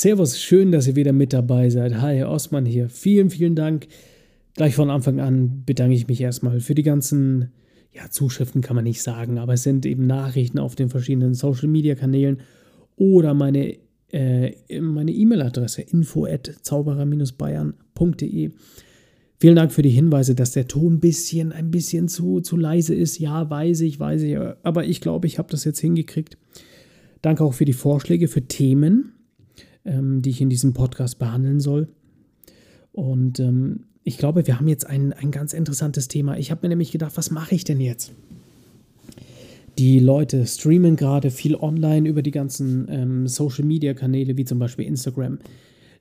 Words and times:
Servus, 0.00 0.40
schön, 0.40 0.72
dass 0.72 0.86
ihr 0.86 0.96
wieder 0.96 1.12
mit 1.12 1.34
dabei 1.34 1.68
seid. 1.68 2.00
Hi, 2.00 2.24
Osman 2.24 2.64
hier. 2.64 2.88
Vielen, 2.88 3.28
vielen 3.28 3.54
Dank. 3.54 3.86
Gleich 4.54 4.74
von 4.74 4.88
Anfang 4.88 5.20
an 5.20 5.62
bedanke 5.66 5.94
ich 5.94 6.08
mich 6.08 6.22
erstmal 6.22 6.60
für 6.60 6.74
die 6.74 6.82
ganzen, 6.82 7.50
ja, 7.92 8.08
Zuschriften 8.08 8.62
kann 8.62 8.76
man 8.76 8.84
nicht 8.86 9.02
sagen, 9.02 9.36
aber 9.36 9.52
es 9.52 9.62
sind 9.62 9.84
eben 9.84 10.06
Nachrichten 10.06 10.58
auf 10.58 10.74
den 10.74 10.88
verschiedenen 10.88 11.34
Social 11.34 11.68
Media 11.68 11.96
Kanälen 11.96 12.40
oder 12.96 13.34
meine 13.34 13.76
äh, 14.10 14.80
meine 14.80 15.12
E-Mail-Adresse 15.12 15.82
info 15.82 16.24
at 16.24 16.50
zauberer-bayern.de. 16.62 18.52
Vielen 19.36 19.56
Dank 19.56 19.70
für 19.70 19.82
die 19.82 19.90
Hinweise, 19.90 20.34
dass 20.34 20.52
der 20.52 20.66
Ton 20.66 20.94
ein 20.94 21.00
bisschen, 21.00 21.52
ein 21.52 21.70
bisschen 21.70 22.08
zu, 22.08 22.40
zu 22.40 22.56
leise 22.56 22.94
ist. 22.94 23.18
Ja, 23.18 23.50
weiß 23.50 23.82
ich, 23.82 24.00
weiß 24.00 24.22
ich, 24.22 24.38
aber 24.62 24.86
ich 24.86 25.02
glaube, 25.02 25.26
ich 25.26 25.36
habe 25.36 25.50
das 25.50 25.64
jetzt 25.64 25.80
hingekriegt. 25.80 26.38
Danke 27.20 27.44
auch 27.44 27.52
für 27.52 27.66
die 27.66 27.74
Vorschläge 27.74 28.28
für 28.28 28.40
Themen, 28.40 29.12
ähm, 29.84 30.22
die 30.22 30.30
ich 30.30 30.40
in 30.40 30.50
diesem 30.50 30.72
Podcast 30.72 31.18
behandeln 31.18 31.60
soll. 31.60 31.88
Und 32.92 33.40
ähm, 33.40 33.84
ich 34.02 34.18
glaube, 34.18 34.46
wir 34.46 34.58
haben 34.58 34.68
jetzt 34.68 34.86
ein, 34.86 35.12
ein 35.12 35.30
ganz 35.30 35.52
interessantes 35.52 36.08
Thema. 36.08 36.38
Ich 36.38 36.50
habe 36.50 36.60
mir 36.62 36.70
nämlich 36.70 36.92
gedacht, 36.92 37.16
was 37.16 37.30
mache 37.30 37.54
ich 37.54 37.64
denn 37.64 37.80
jetzt? 37.80 38.12
Die 39.78 39.98
Leute 39.98 40.46
streamen 40.46 40.96
gerade 40.96 41.30
viel 41.30 41.54
online 41.54 42.08
über 42.08 42.22
die 42.22 42.32
ganzen 42.32 42.86
ähm, 42.90 43.26
Social-Media-Kanäle, 43.26 44.36
wie 44.36 44.44
zum 44.44 44.58
Beispiel 44.58 44.86
Instagram. 44.86 45.38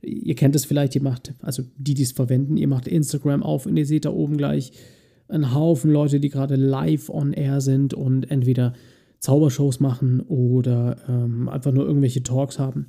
Ihr 0.02 0.36
kennt 0.36 0.56
es 0.56 0.66
vielleicht, 0.66 0.96
ihr 0.96 1.04
macht, 1.04 1.34
also 1.42 1.64
die, 1.78 1.94
die 1.94 2.04
es 2.04 2.14
verwenden, 2.14 2.58
ihr 2.58 2.68
macht 2.68 2.88
Instagram 2.88 3.44
auf 3.44 3.66
und 3.66 3.78
ihr 3.78 3.86
seht 3.86 4.06
da 4.06 4.12
oben 4.12 4.38
gleich 4.38 4.72
einen 5.28 5.54
Haufen 5.54 5.92
Leute, 5.92 6.20
die 6.20 6.30
gerade 6.30 6.56
live 6.56 7.10
on 7.10 7.34
air 7.34 7.62
sind 7.62 7.94
und 7.94 8.32
entweder 8.32 8.74
Zaubershows 9.20 9.80
machen 9.80 10.22
oder 10.22 10.98
ähm, 11.08 11.50
einfach 11.50 11.72
nur 11.72 11.86
irgendwelche 11.86 12.24
Talks 12.24 12.58
haben. 12.58 12.88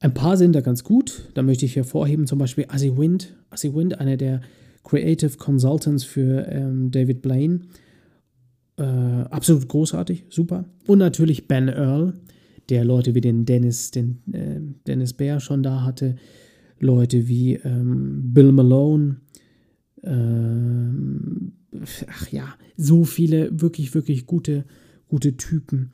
Ein 0.00 0.14
paar 0.14 0.36
sind 0.36 0.54
da 0.54 0.60
ganz 0.60 0.84
gut. 0.84 1.28
Da 1.34 1.42
möchte 1.42 1.64
ich 1.64 1.76
hervorheben 1.76 2.26
zum 2.26 2.38
Beispiel 2.38 2.66
Azzy 2.68 2.96
Wind. 2.96 3.34
Azzy 3.50 3.74
Wind, 3.74 3.98
einer 3.98 4.16
der 4.16 4.40
Creative 4.84 5.36
Consultants 5.36 6.04
für 6.04 6.46
ähm, 6.48 6.90
David 6.90 7.20
Blaine. 7.20 7.60
Äh, 8.76 8.82
absolut 8.82 9.68
großartig, 9.68 10.26
super. 10.28 10.64
Und 10.86 10.98
natürlich 10.98 11.48
Ben 11.48 11.68
Earl, 11.68 12.14
der 12.68 12.84
Leute 12.84 13.14
wie 13.14 13.20
den 13.20 13.44
Dennis, 13.44 13.90
den 13.90 14.22
äh, 14.32 14.60
Dennis 14.86 15.14
Bär 15.14 15.40
schon 15.40 15.62
da 15.62 15.82
hatte. 15.82 16.14
Leute 16.78 17.26
wie 17.26 17.54
ähm, 17.54 18.32
Bill 18.32 18.52
Malone. 18.52 19.16
Ähm, 20.04 21.52
ach 22.08 22.28
ja, 22.28 22.54
so 22.76 23.04
viele 23.04 23.60
wirklich, 23.60 23.94
wirklich 23.94 24.26
gute, 24.26 24.64
gute 25.08 25.36
Typen. 25.36 25.90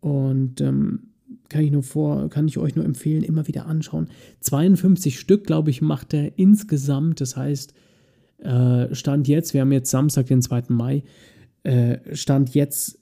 Und 0.00 0.62
ähm, 0.62 1.13
kann 1.54 1.62
ich 1.62 1.70
nur 1.70 1.84
vor, 1.84 2.28
kann 2.30 2.48
ich 2.48 2.58
euch 2.58 2.74
nur 2.74 2.84
empfehlen, 2.84 3.22
immer 3.22 3.46
wieder 3.46 3.66
anschauen. 3.66 4.08
52 4.40 5.20
Stück, 5.20 5.46
glaube 5.46 5.70
ich, 5.70 5.82
macht 5.82 6.12
er 6.12 6.36
insgesamt. 6.36 7.20
Das 7.20 7.36
heißt, 7.36 7.74
äh, 8.38 8.92
Stand 8.92 9.28
jetzt, 9.28 9.54
wir 9.54 9.60
haben 9.60 9.70
jetzt 9.70 9.88
Samstag, 9.88 10.26
den 10.26 10.42
2. 10.42 10.64
Mai, 10.70 11.04
äh, 11.62 11.98
Stand 12.12 12.56
jetzt 12.56 12.98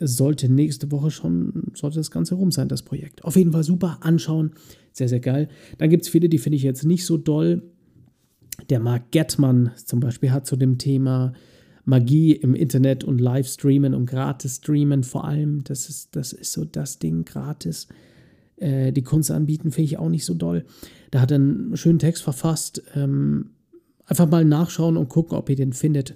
sollte 0.00 0.52
nächste 0.52 0.90
Woche 0.90 1.12
schon, 1.12 1.70
sollte 1.72 1.98
das 1.98 2.10
Ganze 2.10 2.34
rum 2.34 2.50
sein, 2.50 2.66
das 2.66 2.82
Projekt. 2.82 3.22
Auf 3.22 3.36
jeden 3.36 3.52
Fall 3.52 3.62
super, 3.62 3.98
anschauen, 4.00 4.54
sehr, 4.90 5.08
sehr 5.08 5.20
geil. 5.20 5.48
Dann 5.78 5.88
gibt 5.88 6.02
es 6.02 6.08
viele, 6.08 6.28
die 6.28 6.38
finde 6.38 6.56
ich 6.56 6.64
jetzt 6.64 6.84
nicht 6.84 7.06
so 7.06 7.16
doll. 7.16 7.62
Der 8.70 8.80
Mark 8.80 9.12
Gettmann 9.12 9.70
zum 9.76 10.00
Beispiel 10.00 10.32
hat 10.32 10.48
zu 10.48 10.56
dem 10.56 10.78
Thema 10.78 11.32
Magie 11.88 12.32
im 12.32 12.54
Internet 12.54 13.02
und 13.02 13.18
Livestreamen 13.18 13.94
und 13.94 14.04
Gratis-Streamen 14.06 15.04
vor 15.04 15.24
allem, 15.24 15.64
das 15.64 15.88
ist, 15.88 16.14
das 16.16 16.34
ist 16.34 16.52
so 16.52 16.66
das 16.66 16.98
Ding, 16.98 17.24
gratis. 17.24 17.88
Äh, 18.56 18.92
die 18.92 19.02
Kunst 19.02 19.30
anbieten 19.30 19.70
finde 19.70 19.86
ich 19.86 19.98
auch 19.98 20.10
nicht 20.10 20.26
so 20.26 20.34
doll. 20.34 20.66
Da 21.10 21.20
hat 21.22 21.30
er 21.30 21.36
einen 21.36 21.76
schönen 21.78 21.98
Text 21.98 22.22
verfasst. 22.22 22.82
Ähm, 22.94 23.52
einfach 24.04 24.28
mal 24.28 24.44
nachschauen 24.44 24.98
und 24.98 25.08
gucken, 25.08 25.38
ob 25.38 25.48
ihr 25.48 25.56
den 25.56 25.72
findet 25.72 26.14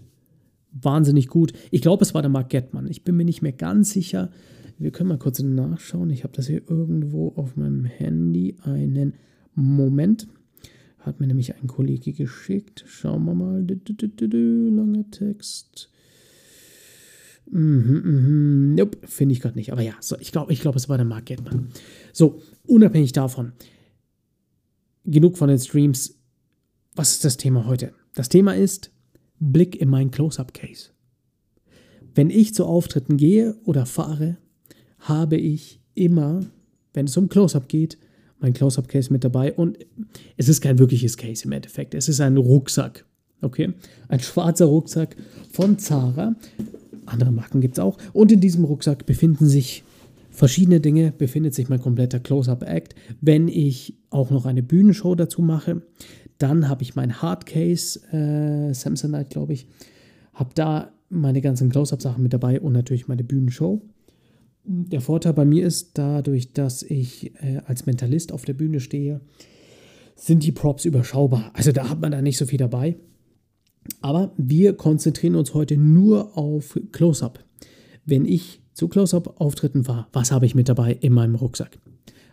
wahnsinnig 0.73 1.29
gut. 1.29 1.53
Ich 1.71 1.83
glaube, 1.83 2.03
es 2.03 2.15
war 2.15 2.23
der 2.23 2.31
Mark 2.31 2.51
Gettmann. 2.51 2.87
Ich 2.87 3.05
bin 3.05 3.17
mir 3.17 3.25
nicht 3.25 3.43
mehr 3.43 3.53
ganz 3.53 3.91
sicher. 3.91 4.31
Wir 4.79 4.91
können 4.91 5.09
mal 5.09 5.19
kurz 5.19 5.41
nachschauen. 5.41 6.11
Ich 6.11 6.25
habe 6.25 6.35
das 6.35 6.47
hier 6.47 6.63
irgendwo 6.69 7.33
auf 7.37 7.57
meinem 7.57 7.85
Handy. 7.85 8.57
Einen 8.63 9.15
Moment. 9.55 10.29
Hat 11.05 11.19
mir 11.19 11.27
nämlich 11.27 11.55
ein 11.55 11.67
Kollege 11.67 12.13
geschickt. 12.13 12.85
Schauen 12.87 13.25
wir 13.25 13.35
mal. 13.35 13.67
Langer 13.67 15.11
Text. 15.11 15.91
Mhm, 17.51 18.03
mhm. 18.05 18.75
Nope, 18.77 18.99
finde 19.07 19.35
ich 19.35 19.41
gerade 19.41 19.57
nicht. 19.57 19.73
Aber 19.73 19.83
ja, 19.83 19.95
so, 20.01 20.17
ich 20.19 20.31
glaube, 20.31 20.53
ich 20.53 20.61
glaub, 20.61 20.77
es 20.77 20.89
war 20.89 20.97
der 20.97 21.07
Mark 21.07 21.27
Gettmann. 21.27 21.69
So, 22.13 22.41
unabhängig 22.67 23.13
davon. 23.13 23.53
Genug 25.05 25.37
von 25.37 25.49
den 25.49 25.59
Streams. 25.59 26.19
Was 26.95 27.13
ist 27.13 27.25
das 27.25 27.37
Thema 27.37 27.67
heute? 27.67 27.93
Das 28.15 28.29
Thema 28.29 28.55
ist 28.55 28.93
Blick 29.41 29.81
in 29.81 29.89
mein 29.89 30.11
Close-up-Case. 30.11 30.91
Wenn 32.15 32.31
ich 32.31 32.55
zu 32.55 32.65
Auftritten 32.65 33.17
gehe 33.17 33.57
oder 33.65 33.87
fahre, 33.87 34.37
habe 35.01 35.37
ich 35.37 35.81
immer, 35.95 36.47
wenn 36.95 37.07
es 37.07 37.17
um 37.17 37.29
Close-up 37.29 37.69
geht, 37.69 37.99
mein 38.43 38.53
Close-up-Case 38.53 39.13
mit 39.13 39.25
dabei. 39.25 39.53
Und 39.53 39.79
es 40.37 40.49
ist 40.49 40.61
kein 40.61 40.79
wirkliches 40.79 41.17
Case 41.17 41.45
im 41.45 41.53
Endeffekt. 41.53 41.95
Es 41.95 42.09
ist 42.09 42.21
ein 42.21 42.37
Rucksack. 42.37 43.05
Okay? 43.41 43.73
Ein 44.09 44.21
schwarzer 44.21 44.67
Rucksack 44.67 45.17
von 45.51 45.79
Zara. 45.79 46.35
Andere 47.07 47.33
Marken 47.33 47.61
gibt 47.61 47.77
es 47.77 47.79
auch. 47.79 47.99
Und 48.13 48.31
in 48.31 48.41
diesem 48.41 48.65
Rucksack 48.65 49.07
befinden 49.07 49.47
sich 49.47 49.85
verschiedene 50.31 50.81
Dinge. 50.81 51.13
Befindet 51.17 51.55
sich 51.55 51.69
mein 51.69 51.81
kompletter 51.81 52.21
Close-up-Act. 52.21 52.95
Wenn 53.21 53.49
ich 53.49 53.97
auch 54.11 54.31
noch 54.31 54.47
eine 54.47 54.63
Bühnenshow 54.63 55.15
dazu 55.15 55.43
mache, 55.43 55.83
dann 56.39 56.69
habe 56.69 56.83
ich 56.83 56.97
mein 56.97 57.23
Hardcase 57.23 58.01
äh, 58.13 58.75
Samsonite, 58.75 59.29
glaube 59.31 59.53
ich. 59.53 59.67
Habe 60.35 60.51
da 60.55 60.93
meine 61.09 61.41
ganzen 61.41 61.69
Close-Up-Sachen 61.71 62.23
mit 62.23 62.33
dabei 62.33 62.61
und 62.61 62.73
natürlich 62.73 63.07
meine 63.07 63.23
Bühnenshow. 63.23 63.83
Der 64.65 65.01
Vorteil 65.01 65.33
bei 65.33 65.45
mir 65.45 65.67
ist, 65.67 65.99
dadurch, 65.99 66.53
dass 66.53 66.83
ich 66.83 67.35
äh, 67.43 67.61
als 67.67 67.87
Mentalist 67.87 68.33
auf 68.33 68.45
der 68.45 68.55
Bühne 68.55 68.81
stehe, 68.81 69.21
sind 70.15 70.45
die 70.45 70.53
Props 70.53 70.85
überschaubar. 70.85 71.51
Also 71.55 71.73
da 71.73 71.89
hat 71.89 72.01
man 72.01 72.13
da 72.13 72.23
nicht 72.23 72.39
so 72.39 72.47
viel 72.47 72.59
dabei. 72.59 72.97
Aber 74.01 74.33
wir 74.37 74.75
konzentrieren 74.75 75.35
uns 75.35 75.55
heute 75.55 75.77
nur 75.77 76.39
auf 76.39 76.79
Close-Up. 76.93 77.45
Wenn 78.05 78.25
ich 78.25 78.61
zu 78.73 78.87
Close-Up-Auftritten 78.89 79.89
war, 79.89 80.09
was 80.13 80.31
habe 80.31 80.47
ich 80.47 80.55
mit 80.55 80.69
dabei 80.69 80.97
in 81.01 81.13
meinem 81.13 81.35
Rucksack? 81.35 81.79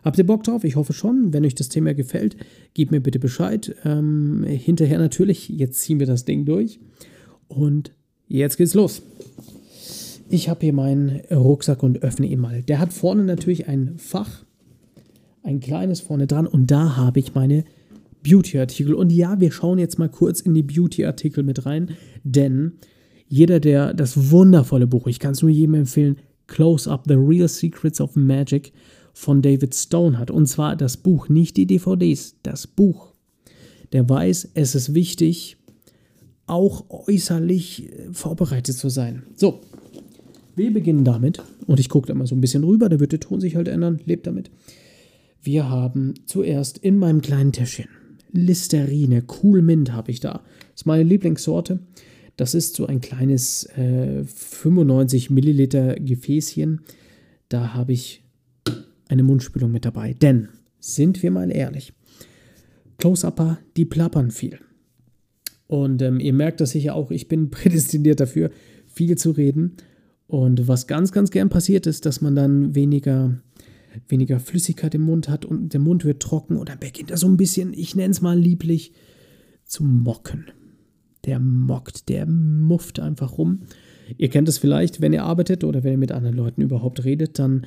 Habt 0.04 0.18
ihr 0.18 0.26
Bock 0.26 0.44
drauf? 0.44 0.64
Ich 0.64 0.76
hoffe 0.76 0.94
schon. 0.94 1.34
Wenn 1.34 1.46
euch 1.46 1.56
das 1.56 1.70
Thema 1.70 1.94
gefällt, 1.94 2.38
gebt 2.74 2.92
mir 2.92 3.02
bitte 3.02 3.20
Bescheid. 3.20 3.76
Ähm, 3.84 4.44
hinterher 4.48 5.00
natürlich, 5.00 5.50
jetzt 5.50 5.82
ziehen 5.82 6.00
wir 6.00 6.08
das 6.08 6.26
Ding 6.26 6.46
durch. 6.46 6.80
Und 7.48 7.92
jetzt 8.28 8.58
geht's 8.58 8.76
los. 8.76 9.02
Ich 10.32 10.48
habe 10.48 10.62
hier 10.62 10.74
meinen 10.74 11.22
Rucksack 11.32 11.82
und 11.82 12.04
öffne 12.04 12.28
ihn 12.28 12.40
mal. 12.40 12.62
Der 12.62 12.78
hat 12.78 12.94
vorne 12.94 13.24
natürlich 13.24 13.68
ein 13.68 13.98
Fach, 13.98 14.46
ein 15.42 15.60
kleines 15.60 16.02
vorne 16.02 16.28
dran 16.28 16.46
und 16.46 16.70
da 16.70 16.96
habe 16.98 17.20
ich 17.20 17.34
meine 17.34 17.66
Beauty-Artikel. 18.24 18.94
Und 18.94 19.12
ja, 19.12 19.40
wir 19.40 19.52
schauen 19.52 19.80
jetzt 19.80 19.98
mal 19.98 20.10
kurz 20.10 20.42
in 20.42 20.54
die 20.54 20.62
Beauty-Artikel 20.62 21.44
mit 21.44 21.66
rein, 21.66 21.92
denn 22.24 22.74
jeder, 23.28 23.60
der 23.60 23.96
das 23.96 24.30
wundervolle 24.30 24.86
Buch, 24.86 25.08
ich 25.08 25.20
kann 25.20 25.32
es 25.32 25.42
nur 25.42 25.50
jedem 25.50 25.74
empfehlen, 25.74 26.18
Close 26.46 26.90
Up, 26.90 27.06
The 27.08 27.16
Real 27.16 27.48
Secrets 27.48 28.00
of 28.00 28.16
Magic 28.16 28.72
von 29.14 29.42
David 29.42 29.74
Stone 29.74 30.20
hat. 30.20 30.30
Und 30.30 30.46
zwar 30.46 30.76
das 30.76 30.98
Buch, 30.98 31.28
nicht 31.30 31.58
die 31.58 31.66
DVDs, 31.66 32.36
das 32.44 32.68
Buch. 32.68 33.14
Der 33.94 34.08
weiß, 34.08 34.52
es 34.54 34.76
ist 34.76 34.94
wichtig, 34.94 35.58
auch 36.46 36.86
äußerlich 37.08 37.92
äh, 37.92 38.14
vorbereitet 38.14 38.76
zu 38.76 38.90
sein. 38.90 39.24
So, 39.36 39.62
wir 40.60 40.72
beginnen 40.72 41.04
damit. 41.04 41.42
Und 41.66 41.80
ich 41.80 41.90
gucke 41.90 42.08
da 42.08 42.14
mal 42.14 42.28
so 42.28 42.36
ein 42.36 42.42
bisschen 42.42 42.64
rüber, 42.64 42.88
da 42.90 43.00
wird 43.00 43.12
der 43.12 43.20
Ton 43.20 43.42
sich 43.42 43.56
halt 43.56 43.68
ändern, 43.68 44.00
lebt 44.06 44.28
damit. 44.28 44.52
Wir 45.42 45.70
haben 45.70 46.14
zuerst 46.28 46.78
in 46.78 46.98
meinem 46.98 47.22
kleinen 47.22 47.52
Täschchen 47.52 47.88
Listerine, 48.32 49.24
Cool 49.42 49.62
Mint 49.62 49.92
habe 49.92 50.12
ich 50.12 50.20
da. 50.20 50.44
Das 50.72 50.82
ist 50.82 50.86
meine 50.86 51.04
Lieblingssorte. 51.04 51.80
Das 52.38 52.54
ist 52.54 52.76
so 52.76 52.86
ein 52.86 53.02
kleines 53.02 53.66
äh, 53.76 54.24
95 54.24 55.30
Milliliter 55.30 55.96
Gefäßchen. 55.96 56.82
Da 57.50 57.74
habe 57.74 57.94
ich 57.94 58.24
eine 59.08 59.24
Mundspülung 59.24 59.72
mit 59.72 59.86
dabei. 59.86 60.14
Denn, 60.14 60.50
sind 60.80 61.22
wir 61.24 61.32
mal 61.32 61.52
ehrlich, 61.52 61.94
Close-Upper, 62.98 63.60
die 63.76 63.86
plappern 63.86 64.32
viel. 64.32 64.60
Und 65.68 66.02
ähm, 66.02 66.20
ihr 66.20 66.34
merkt 66.34 66.62
das 66.62 66.72
sicher 66.72 66.96
auch, 66.96 67.12
ich 67.12 67.28
bin 67.28 67.50
prädestiniert 67.52 68.20
dafür, 68.20 68.52
viel 68.88 69.18
zu 69.18 69.32
reden. 69.32 69.78
Und 70.30 70.68
was 70.68 70.86
ganz, 70.86 71.12
ganz 71.12 71.32
gern 71.32 71.50
passiert 71.50 71.88
ist, 71.88 72.06
dass 72.06 72.22
man 72.22 72.36
dann 72.36 72.76
weniger, 72.76 73.40
weniger 74.08 74.40
Flüssigkeit 74.40 74.94
im 74.94 75.02
Mund 75.02 75.28
hat 75.28 75.44
und 75.44 75.74
der 75.74 75.80
Mund 75.80 76.06
wird 76.06 76.22
trocken 76.22 76.56
und 76.56 76.70
dann 76.70 76.78
beginnt 76.78 77.10
er 77.10 77.18
so 77.18 77.28
ein 77.28 77.36
bisschen, 77.36 77.74
ich 77.74 77.96
nenne 77.96 78.12
es 78.12 78.22
mal 78.22 78.38
lieblich, 78.38 78.94
zu 79.66 79.84
mocken. 79.84 80.46
Der 81.26 81.40
mockt, 81.40 82.10
der 82.10 82.28
mufft 82.28 83.00
einfach 83.00 83.40
rum. 83.40 83.62
Ihr 84.18 84.30
kennt 84.30 84.48
es 84.48 84.60
vielleicht, 84.60 85.02
wenn 85.02 85.14
ihr 85.14 85.24
arbeitet 85.24 85.64
oder 85.64 85.84
wenn 85.84 85.94
ihr 85.94 85.98
mit 85.98 86.12
anderen 86.12 86.36
Leuten 86.36 86.62
überhaupt 86.62 87.04
redet, 87.04 87.40
dann 87.40 87.66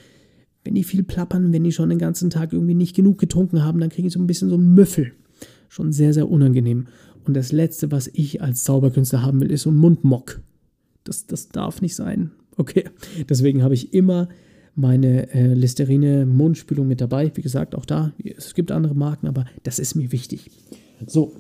wenn 0.63 0.77
die 0.77 0.85
viel 0.85 1.03
plappern, 1.03 1.53
wenn 1.53 1.65
die 1.65 1.73
schon 1.73 1.89
den 1.89 1.99
ganzen 1.99 2.31
Tag 2.31 2.53
irgendwie 2.53 2.75
nicht 2.75 2.95
genug 2.95 3.19
getrunken 3.19 3.65
haben, 3.65 3.81
dann 3.81 3.91
kriege 3.91 4.07
ich 4.07 4.15
so 4.15 4.21
ein 4.21 4.29
bisschen 4.29 4.51
so 4.51 4.55
einen 4.55 4.73
Müffel. 4.73 5.15
Schon 5.69 5.91
sehr, 5.91 6.15
sehr 6.15 6.31
unangenehm. 6.31 6.87
Und 7.25 7.35
das 7.35 7.51
Letzte, 7.51 7.91
was 7.91 8.07
ich 8.07 8.41
als 8.41 8.63
Zauberkünstler 8.63 9.23
haben 9.23 9.41
will, 9.41 9.51
ist 9.51 9.63
so 9.63 9.73
ein 9.73 9.77
Mundmock. 9.77 10.41
Das, 11.03 11.27
das 11.27 11.49
darf 11.49 11.83
nicht 11.83 11.97
sein. 11.97 12.31
Okay, 12.57 12.85
deswegen 13.29 13.63
habe 13.63 13.75
ich 13.75 13.95
immer 13.95 14.29
meine 14.75 15.33
äh, 15.35 15.55
Listerine 15.55 16.27
Mundspülung 16.27 16.89
mit 16.89 17.01
dabei. 17.01 17.31
Wie 17.35 17.43
gesagt, 17.43 17.75
auch 17.75 17.85
da, 17.85 18.13
es 18.23 18.55
gibt 18.55 18.71
andere 18.71 18.95
Marken, 18.95 19.27
aber 19.27 19.47
das 19.63 19.79
ist 19.79 19.95
mir 19.95 20.13
wichtig. 20.13 20.51
So, 21.07 21.35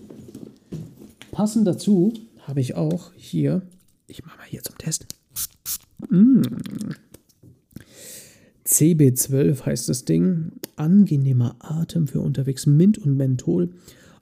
passend 1.31 1.67
dazu 1.67 2.13
habe 2.41 2.61
ich 2.61 2.75
auch 2.75 3.13
hier, 3.15 3.63
ich 4.07 4.25
mache 4.25 4.39
mal 4.39 4.47
hier 4.47 4.63
zum 4.63 4.77
Test. 4.79 5.07
Mmh. 6.11 6.43
CB12 8.67 9.67
heißt 9.67 9.89
das 9.89 10.05
Ding. 10.05 10.53
Angenehmer 10.77 11.57
Atem 11.59 12.07
für 12.07 12.21
unterwegs. 12.21 12.67
Mint 12.67 12.99
und 12.99 13.17
Menthol. 13.17 13.71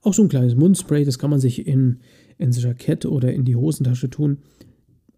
Auch 0.02 0.14
so 0.14 0.22
ein 0.22 0.28
kleines 0.28 0.56
Mundspray, 0.56 1.04
das 1.04 1.19
kann 1.19 1.31
man 1.31 1.40
sich 1.40 1.66
in, 1.66 2.00
ins 2.38 2.62
Jackett 2.62 3.06
oder 3.06 3.32
in 3.32 3.44
die 3.44 3.56
Hosentasche 3.56 4.10
tun. 4.10 4.38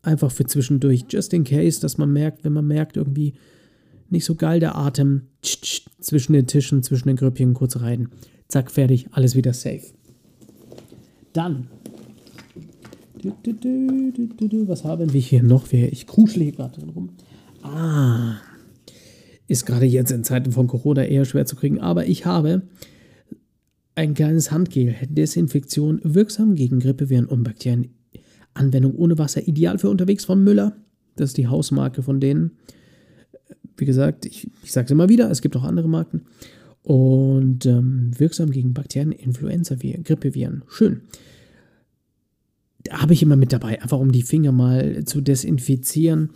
Einfach 0.03 0.33
für 0.33 0.45
zwischendurch, 0.45 1.05
just 1.09 1.33
in 1.33 1.45
case, 1.45 1.81
dass 1.81 1.97
man 1.97 2.13
merkt, 2.13 2.45
wenn 2.45 2.53
man 2.53 2.67
merkt, 2.67 2.97
irgendwie 2.97 3.35
nicht 4.11 4.25
so 4.25 4.35
geil 4.35 4.61
der 4.61 4.77
Atem, 4.77 5.23
tsch, 5.43 5.61
tsch, 5.61 5.83
zwischen 6.01 6.33
den 6.33 6.47
Tischen, 6.47 6.83
zwischen 6.83 7.09
den 7.09 7.17
Grüppchen 7.17 7.55
kurz 7.55 7.81
rein. 7.81 8.09
Zack, 8.49 8.71
fertig, 8.71 9.07
alles 9.13 9.37
wieder 9.37 9.53
safe. 9.53 9.83
Dann. 11.33 11.69
Was 14.67 14.85
haben 14.85 15.13
wir 15.13 15.21
hier 15.21 15.43
noch? 15.43 15.73
Ich 15.73 16.07
kuschle 16.07 16.43
hier 16.43 16.53
gerade 16.53 16.85
rum. 16.85 17.11
Ah. 17.63 18.39
Ist 19.47 19.65
gerade 19.65 19.87
jetzt 19.87 20.11
in 20.11 20.25
Zeiten 20.25 20.51
von 20.53 20.67
Corona 20.67 21.05
eher 21.05 21.25
schwer 21.25 21.47
zu 21.47 21.57
kriegen, 21.57 21.81
aber 21.81 22.07
ich 22.07 22.27
habe 22.27 22.63
ein 23.95 24.15
kleines 24.15 24.51
Handgel, 24.51 24.97
Desinfektion, 25.09 26.01
wirksam 26.03 26.55
gegen 26.55 26.81
Grippeviren 26.81 27.27
und 27.27 27.45
Bakterien. 27.45 27.95
Anwendung 28.55 28.95
ohne 28.95 29.19
Wasser, 29.19 29.47
ideal 29.47 29.79
für 29.79 29.91
unterwegs 29.91 30.25
von 30.25 30.43
Müller. 30.43 30.77
Das 31.17 31.31
ist 31.31 31.37
die 31.37 31.47
Hausmarke 31.47 32.03
von 32.03 32.21
denen. 32.21 32.53
Wie 33.77 33.85
gesagt, 33.85 34.27
ich, 34.27 34.51
ich 34.63 34.73
sage 34.73 34.87
es 34.87 34.91
immer 34.91 35.09
wieder, 35.09 35.31
es 35.31 35.43
gibt 35.43 35.57
auch 35.57 35.65
andere 35.65 35.89
Marken. 35.89 36.23
Und 36.83 37.65
ähm, 37.67 38.11
wirksam 38.19 38.51
gegen 38.51 38.75
Bakterien, 38.75 39.13
Influenza-Viren, 39.13 40.03
Grippeviren. 40.03 40.63
Schön. 40.69 41.03
Da 42.85 43.01
habe 43.01 43.13
ich 43.13 43.23
immer 43.23 43.37
mit 43.37 43.53
dabei, 43.53 43.81
einfach 43.81 44.01
um 44.01 44.11
die 44.11 44.23
Finger 44.23 44.51
mal 44.51 45.05
zu 45.05 45.21
desinfizieren. 45.21 46.31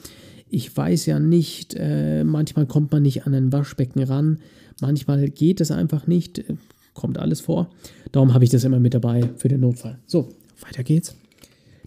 Ich 0.49 0.75
weiß 0.75 1.07
ja 1.07 1.19
nicht, 1.19 1.75
äh, 1.77 2.23
manchmal 2.23 2.67
kommt 2.67 2.93
man 2.93 3.03
nicht 3.03 3.27
an 3.27 3.35
ein 3.35 3.53
Waschbecken 3.53 4.03
ran, 4.05 4.39
manchmal 4.81 5.29
geht 5.29 5.61
es 5.61 5.73
einfach 5.73 6.07
nicht, 6.07 6.39
äh, 6.39 6.55
kommt 6.95 7.19
alles 7.19 7.41
vor. 7.41 7.71
Darum 8.13 8.33
habe 8.33 8.45
ich 8.45 8.51
das 8.51 8.63
immer 8.63 8.79
mit 8.79 8.95
dabei 8.95 9.29
für 9.37 9.49
den 9.49 9.61
Notfall. 9.61 9.99
So, 10.07 10.29
weiter 10.61 10.85
geht's. 10.85 11.17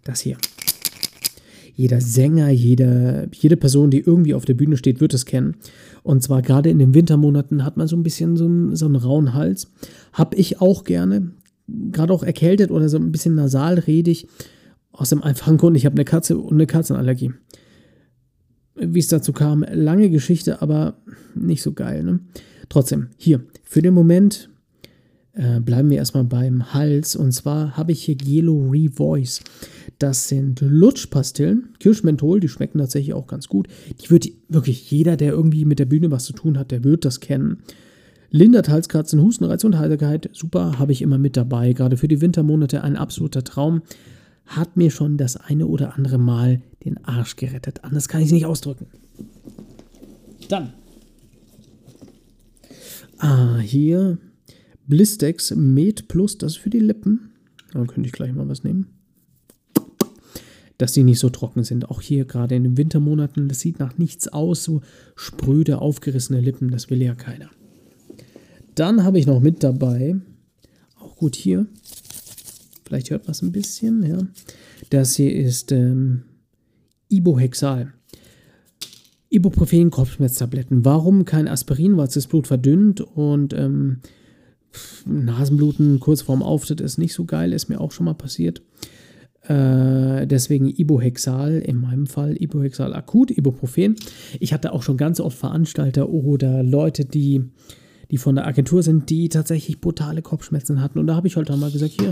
Das 0.03 0.21
hier. 0.21 0.37
Jeder 1.75 2.01
Sänger, 2.01 2.49
jede, 2.49 3.29
jede 3.33 3.55
Person, 3.55 3.89
die 3.89 3.99
irgendwie 3.99 4.33
auf 4.33 4.45
der 4.45 4.53
Bühne 4.53 4.75
steht, 4.75 4.99
wird 4.99 5.13
es 5.13 5.25
kennen. 5.25 5.55
Und 6.03 6.21
zwar 6.21 6.41
gerade 6.41 6.69
in 6.69 6.79
den 6.79 6.93
Wintermonaten 6.93 7.63
hat 7.63 7.77
man 7.77 7.87
so 7.87 7.95
ein 7.95 8.03
bisschen 8.03 8.35
so 8.35 8.45
einen, 8.45 8.75
so 8.75 8.85
einen 8.85 8.95
rauen 8.95 9.33
Hals. 9.33 9.71
Hab 10.11 10.35
ich 10.35 10.59
auch 10.59 10.83
gerne. 10.83 11.31
Gerade 11.67 12.11
auch 12.11 12.23
erkältet 12.23 12.71
oder 12.71 12.89
so 12.89 12.97
ein 12.97 13.11
bisschen 13.11 13.35
nasalredig. 13.35 14.27
Aus 14.91 15.09
dem 15.09 15.23
einfachen 15.23 15.57
Grund, 15.57 15.77
ich 15.77 15.85
habe 15.85 15.95
eine 15.95 16.05
Katze 16.05 16.37
und 16.37 16.55
eine 16.55 16.67
Katzenallergie 16.67 17.31
wie 18.79 18.99
es 18.99 19.07
dazu 19.07 19.33
kam, 19.33 19.65
lange 19.71 20.09
Geschichte, 20.09 20.61
aber 20.61 20.95
nicht 21.35 21.61
so 21.61 21.73
geil. 21.73 22.03
Ne? 22.03 22.19
Trotzdem, 22.69 23.09
hier, 23.17 23.41
für 23.63 23.81
den 23.81 23.93
Moment 23.93 24.49
äh, 25.39 25.61
bleiben 25.61 25.89
wir 25.89 25.97
erstmal 25.97 26.25
beim 26.25 26.73
Hals. 26.73 27.15
Und 27.15 27.31
zwar 27.31 27.77
habe 27.77 27.93
ich 27.93 28.03
hier 28.03 28.15
Gelo 28.15 28.67
Revoice. 28.69 29.41
Das 29.97 30.27
sind 30.27 30.59
Lutschpastillen, 30.59 31.69
Kirschmenthol, 31.79 32.41
die 32.41 32.49
schmecken 32.49 32.79
tatsächlich 32.79 33.13
auch 33.13 33.25
ganz 33.25 33.47
gut. 33.47 33.67
Die 34.01 34.09
wird 34.09 34.27
wirklich 34.49 34.91
jeder, 34.91 35.15
der 35.15 35.31
irgendwie 35.31 35.63
mit 35.63 35.79
der 35.79 35.85
Bühne 35.85 36.11
was 36.11 36.25
zu 36.25 36.33
tun 36.33 36.57
hat, 36.57 36.71
der 36.71 36.83
wird 36.83 37.05
das 37.05 37.21
kennen. 37.21 37.59
Lindert 38.31 38.67
Halskratzen, 38.67 39.21
Hustenreiz 39.21 39.63
und 39.63 39.77
Heiterkeit, 39.77 40.29
super, 40.33 40.77
habe 40.77 40.91
ich 40.91 41.01
immer 41.01 41.17
mit 41.17 41.37
dabei. 41.37 41.71
Gerade 41.71 41.95
für 41.95 42.09
die 42.09 42.21
Wintermonate 42.21 42.83
ein 42.83 42.97
absoluter 42.97 43.43
Traum 43.43 43.81
hat 44.45 44.75
mir 44.75 44.91
schon 44.91 45.17
das 45.17 45.37
eine 45.37 45.67
oder 45.67 45.95
andere 45.95 46.17
Mal 46.17 46.61
den 46.83 47.03
Arsch 47.05 47.37
gerettet. 47.37 47.83
Anders 47.85 48.09
kann 48.09 48.19
ich 48.19 48.27
es 48.27 48.33
nicht 48.33 48.45
ausdrücken. 48.45 48.87
Dann. 50.49 50.73
Ah, 53.19 53.57
hier 53.59 54.17
Blistex 54.89 55.55
Med 55.55 56.07
Plus, 56.07 56.37
das 56.37 56.53
ist 56.53 56.57
für 56.57 56.69
die 56.69 56.79
Lippen. 56.79 57.31
Da 57.71 57.85
könnte 57.85 58.07
ich 58.07 58.13
gleich 58.13 58.33
mal 58.33 58.49
was 58.49 58.63
nehmen. 58.63 58.87
Dass 60.77 60.93
die 60.93 61.03
nicht 61.03 61.19
so 61.19 61.29
trocken 61.29 61.63
sind. 61.63 61.89
Auch 61.89 62.01
hier 62.01 62.25
gerade 62.25 62.55
in 62.55 62.63
den 62.63 62.77
Wintermonaten, 62.77 63.47
das 63.47 63.59
sieht 63.59 63.79
nach 63.79 63.97
nichts 63.97 64.27
aus. 64.27 64.63
So 64.63 64.81
spröde, 65.15 65.79
aufgerissene 65.79 66.41
Lippen, 66.41 66.71
das 66.71 66.89
will 66.89 67.01
ja 67.01 67.15
keiner. 67.15 67.49
Dann 68.75 69.03
habe 69.03 69.19
ich 69.19 69.27
noch 69.27 69.39
mit 69.39 69.63
dabei, 69.63 70.15
auch 70.95 71.15
gut 71.15 71.35
hier, 71.35 71.67
Vielleicht 72.89 73.11
hört 73.11 73.25
man 73.25 73.33
es 73.33 73.43
ein 73.43 73.51
bisschen, 73.51 74.01
ja. 74.01 74.17
Das 74.89 75.15
hier 75.15 75.31
ist 75.31 75.71
ähm, 75.71 76.23
Ibohexal. 77.07 77.93
Ibuprofen 79.29 79.91
Kopfschmerztabletten. 79.91 80.83
Warum 80.85 81.23
kein 81.23 81.47
Aspirin? 81.47 81.97
Weil 81.97 82.07
es 82.07 82.15
das 82.15 82.25
Blut 82.25 82.47
verdünnt 82.47 82.99
und 83.01 83.53
ähm, 83.53 83.99
Nasenbluten 85.05 85.99
kurz 85.99 86.21
vorm 86.21 86.43
Auftritt 86.43 86.81
ist 86.81 86.97
nicht 86.97 87.13
so 87.13 87.25
geil, 87.25 87.53
ist 87.53 87.69
mir 87.69 87.81
auch 87.81 87.91
schon 87.91 88.05
mal 88.05 88.13
passiert. 88.13 88.61
Äh, 89.43 90.27
deswegen 90.27 90.67
Ibohexal, 90.67 91.59
in 91.59 91.77
meinem 91.77 92.07
Fall 92.07 92.35
Ibohexal 92.41 92.93
akut, 92.93 93.31
Ibuprofen. 93.31 93.95
Ich 94.39 94.53
hatte 94.53 94.73
auch 94.73 94.83
schon 94.83 94.97
ganz 94.97 95.19
oft 95.19 95.37
Veranstalter 95.37 96.09
oder 96.09 96.63
Leute, 96.63 97.05
die 97.05 97.49
die 98.11 98.17
von 98.17 98.35
der 98.35 98.47
Agentur 98.47 98.81
sind, 98.81 99.09
die 99.09 99.29
tatsächlich 99.29 99.81
brutale 99.81 100.21
Kopfschmerzen 100.21 100.81
hatten. 100.81 100.99
Und 100.99 101.07
da 101.07 101.15
habe 101.15 101.27
ich 101.27 101.35
halt 101.35 101.49
dann 101.49 101.59
mal 101.59 101.71
gesagt, 101.71 101.93
hier, 101.99 102.09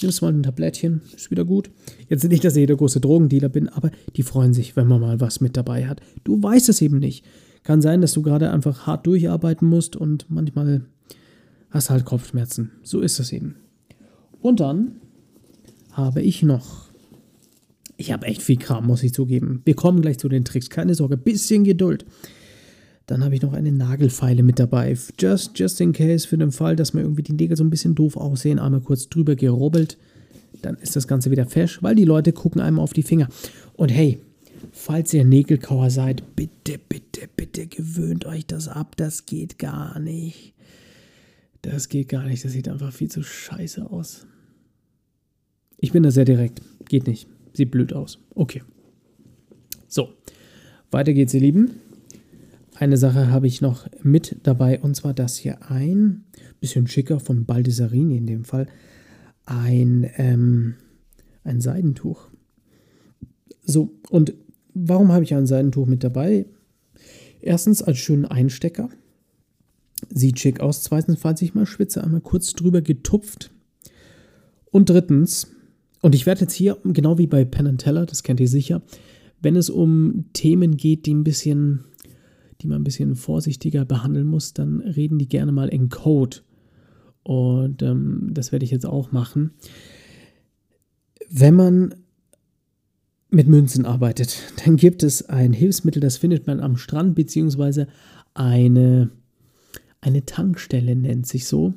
nimmst 0.00 0.22
mal 0.22 0.32
ein 0.32 0.42
Tablettchen, 0.42 1.02
ist 1.14 1.30
wieder 1.30 1.44
gut. 1.44 1.70
Jetzt 2.08 2.24
nicht, 2.24 2.44
dass 2.44 2.56
ich 2.56 2.66
der 2.66 2.76
große 2.76 3.00
Drogendealer 3.00 3.48
bin, 3.48 3.68
aber 3.68 3.90
die 4.16 4.22
freuen 4.22 4.54
sich, 4.54 4.76
wenn 4.76 4.86
man 4.86 5.00
mal 5.00 5.20
was 5.20 5.40
mit 5.40 5.56
dabei 5.56 5.86
hat. 5.86 6.00
Du 6.24 6.42
weißt 6.42 6.68
es 6.68 6.80
eben 6.82 6.98
nicht. 6.98 7.24
Kann 7.64 7.82
sein, 7.82 8.00
dass 8.00 8.12
du 8.12 8.22
gerade 8.22 8.50
einfach 8.50 8.86
hart 8.86 9.06
durcharbeiten 9.06 9.68
musst 9.68 9.96
und 9.96 10.26
manchmal 10.30 10.82
hast 11.70 11.90
halt 11.90 12.04
Kopfschmerzen. 12.04 12.72
So 12.82 13.00
ist 13.00 13.18
es 13.18 13.32
eben. 13.32 13.56
Und 14.40 14.60
dann 14.60 14.96
habe 15.92 16.22
ich 16.22 16.42
noch. 16.42 16.90
Ich 17.96 18.12
habe 18.12 18.26
echt 18.26 18.42
viel 18.42 18.56
Kram, 18.56 18.86
muss 18.86 19.02
ich 19.02 19.12
zugeben. 19.12 19.60
Wir 19.64 19.74
kommen 19.74 20.00
gleich 20.00 20.18
zu 20.18 20.28
den 20.28 20.44
Tricks. 20.44 20.70
Keine 20.70 20.94
Sorge, 20.94 21.16
bisschen 21.16 21.64
Geduld. 21.64 22.06
Dann 23.06 23.24
habe 23.24 23.34
ich 23.34 23.42
noch 23.42 23.52
eine 23.52 23.72
Nagelfeile 23.72 24.42
mit 24.42 24.58
dabei. 24.58 24.96
Just, 25.18 25.58
just 25.58 25.80
in 25.80 25.92
case, 25.92 26.26
für 26.26 26.38
den 26.38 26.52
Fall, 26.52 26.76
dass 26.76 26.94
mir 26.94 27.02
irgendwie 27.02 27.24
die 27.24 27.32
Nägel 27.32 27.56
so 27.56 27.64
ein 27.64 27.70
bisschen 27.70 27.94
doof 27.94 28.16
aussehen, 28.16 28.58
einmal 28.58 28.80
kurz 28.80 29.08
drüber 29.08 29.34
gerubbelt. 29.34 29.98
Dann 30.62 30.76
ist 30.76 30.96
das 30.96 31.08
Ganze 31.08 31.30
wieder 31.30 31.44
fesch, 31.46 31.82
weil 31.82 31.94
die 31.94 32.04
Leute 32.04 32.32
gucken 32.32 32.60
einem 32.60 32.78
auf 32.78 32.92
die 32.92 33.02
Finger. 33.02 33.28
Und 33.74 33.90
hey, 33.90 34.20
falls 34.72 35.12
ihr 35.12 35.24
Nägelkauer 35.24 35.90
seid, 35.90 36.36
bitte, 36.36 36.78
bitte, 36.88 37.28
bitte 37.36 37.66
gewöhnt 37.66 38.24
euch 38.26 38.46
das 38.46 38.68
ab. 38.68 38.96
Das 38.96 39.26
geht 39.26 39.58
gar 39.58 39.98
nicht. 39.98 40.54
Das 41.62 41.88
geht 41.88 42.08
gar 42.08 42.24
nicht. 42.24 42.44
Das 42.44 42.52
sieht 42.52 42.68
einfach 42.68 42.92
viel 42.92 43.10
zu 43.10 43.22
scheiße 43.22 43.90
aus. 43.90 44.26
Ich 45.78 45.92
bin 45.92 46.02
da 46.02 46.10
sehr 46.10 46.24
direkt. 46.24 46.62
Geht 46.88 47.06
nicht. 47.06 47.28
Sieht 47.52 47.70
blöd 47.70 47.92
aus. 47.92 48.18
Okay. 48.34 48.62
So. 49.88 50.10
Weiter 50.90 51.12
geht's, 51.12 51.34
ihr 51.34 51.40
Lieben. 51.40 51.72
Eine 52.74 52.96
Sache 52.96 53.30
habe 53.30 53.46
ich 53.46 53.60
noch 53.60 53.86
mit 54.02 54.36
dabei 54.42 54.80
und 54.80 54.96
zwar 54.96 55.12
das 55.12 55.36
hier 55.36 55.70
ein, 55.70 56.24
bisschen 56.60 56.86
schicker 56.86 57.20
von 57.20 57.44
Baldessarini 57.44 58.16
in 58.16 58.26
dem 58.26 58.44
Fall, 58.44 58.66
ein, 59.44 60.08
ähm, 60.16 60.76
ein 61.44 61.60
Seidentuch. 61.60 62.28
So, 63.62 63.92
und 64.10 64.34
warum 64.74 65.12
habe 65.12 65.24
ich 65.24 65.34
ein 65.34 65.46
Seidentuch 65.46 65.86
mit 65.86 66.04
dabei? 66.04 66.46
Erstens 67.40 67.82
als 67.82 67.98
schönen 67.98 68.24
Einstecker. 68.24 68.90
Sieht 70.08 70.38
schick 70.40 70.60
aus. 70.60 70.82
Zweitens, 70.82 71.18
falls 71.20 71.42
ich 71.42 71.54
mal 71.54 71.66
schwitze, 71.66 72.02
einmal 72.02 72.20
kurz 72.20 72.52
drüber 72.54 72.80
getupft. 72.80 73.50
Und 74.70 74.88
drittens, 74.88 75.48
und 76.00 76.14
ich 76.14 76.26
werde 76.26 76.42
jetzt 76.42 76.54
hier, 76.54 76.78
genau 76.84 77.18
wie 77.18 77.26
bei 77.26 77.44
Penn 77.44 77.78
Teller, 77.78 78.06
das 78.06 78.22
kennt 78.22 78.40
ihr 78.40 78.48
sicher, 78.48 78.82
wenn 79.40 79.56
es 79.56 79.70
um 79.70 80.26
Themen 80.32 80.76
geht, 80.76 81.06
die 81.06 81.14
ein 81.14 81.24
bisschen 81.24 81.84
die 82.60 82.66
man 82.66 82.80
ein 82.80 82.84
bisschen 82.84 83.16
vorsichtiger 83.16 83.84
behandeln 83.84 84.26
muss, 84.26 84.52
dann 84.52 84.80
reden 84.80 85.18
die 85.18 85.28
gerne 85.28 85.52
mal 85.52 85.68
in 85.68 85.88
Code. 85.88 86.38
Und 87.22 87.82
ähm, 87.82 88.30
das 88.32 88.52
werde 88.52 88.64
ich 88.64 88.70
jetzt 88.70 88.86
auch 88.86 89.12
machen. 89.12 89.52
Wenn 91.30 91.54
man 91.54 91.94
mit 93.30 93.46
Münzen 93.46 93.86
arbeitet, 93.86 94.38
dann 94.64 94.76
gibt 94.76 95.02
es 95.02 95.28
ein 95.28 95.52
Hilfsmittel, 95.52 96.00
das 96.00 96.16
findet 96.16 96.46
man 96.46 96.60
am 96.60 96.76
Strand 96.76 97.14
beziehungsweise 97.14 97.86
eine, 98.34 99.10
eine 100.00 100.24
Tankstelle, 100.24 100.96
nennt 100.96 101.26
sich 101.26 101.46
so. 101.46 101.74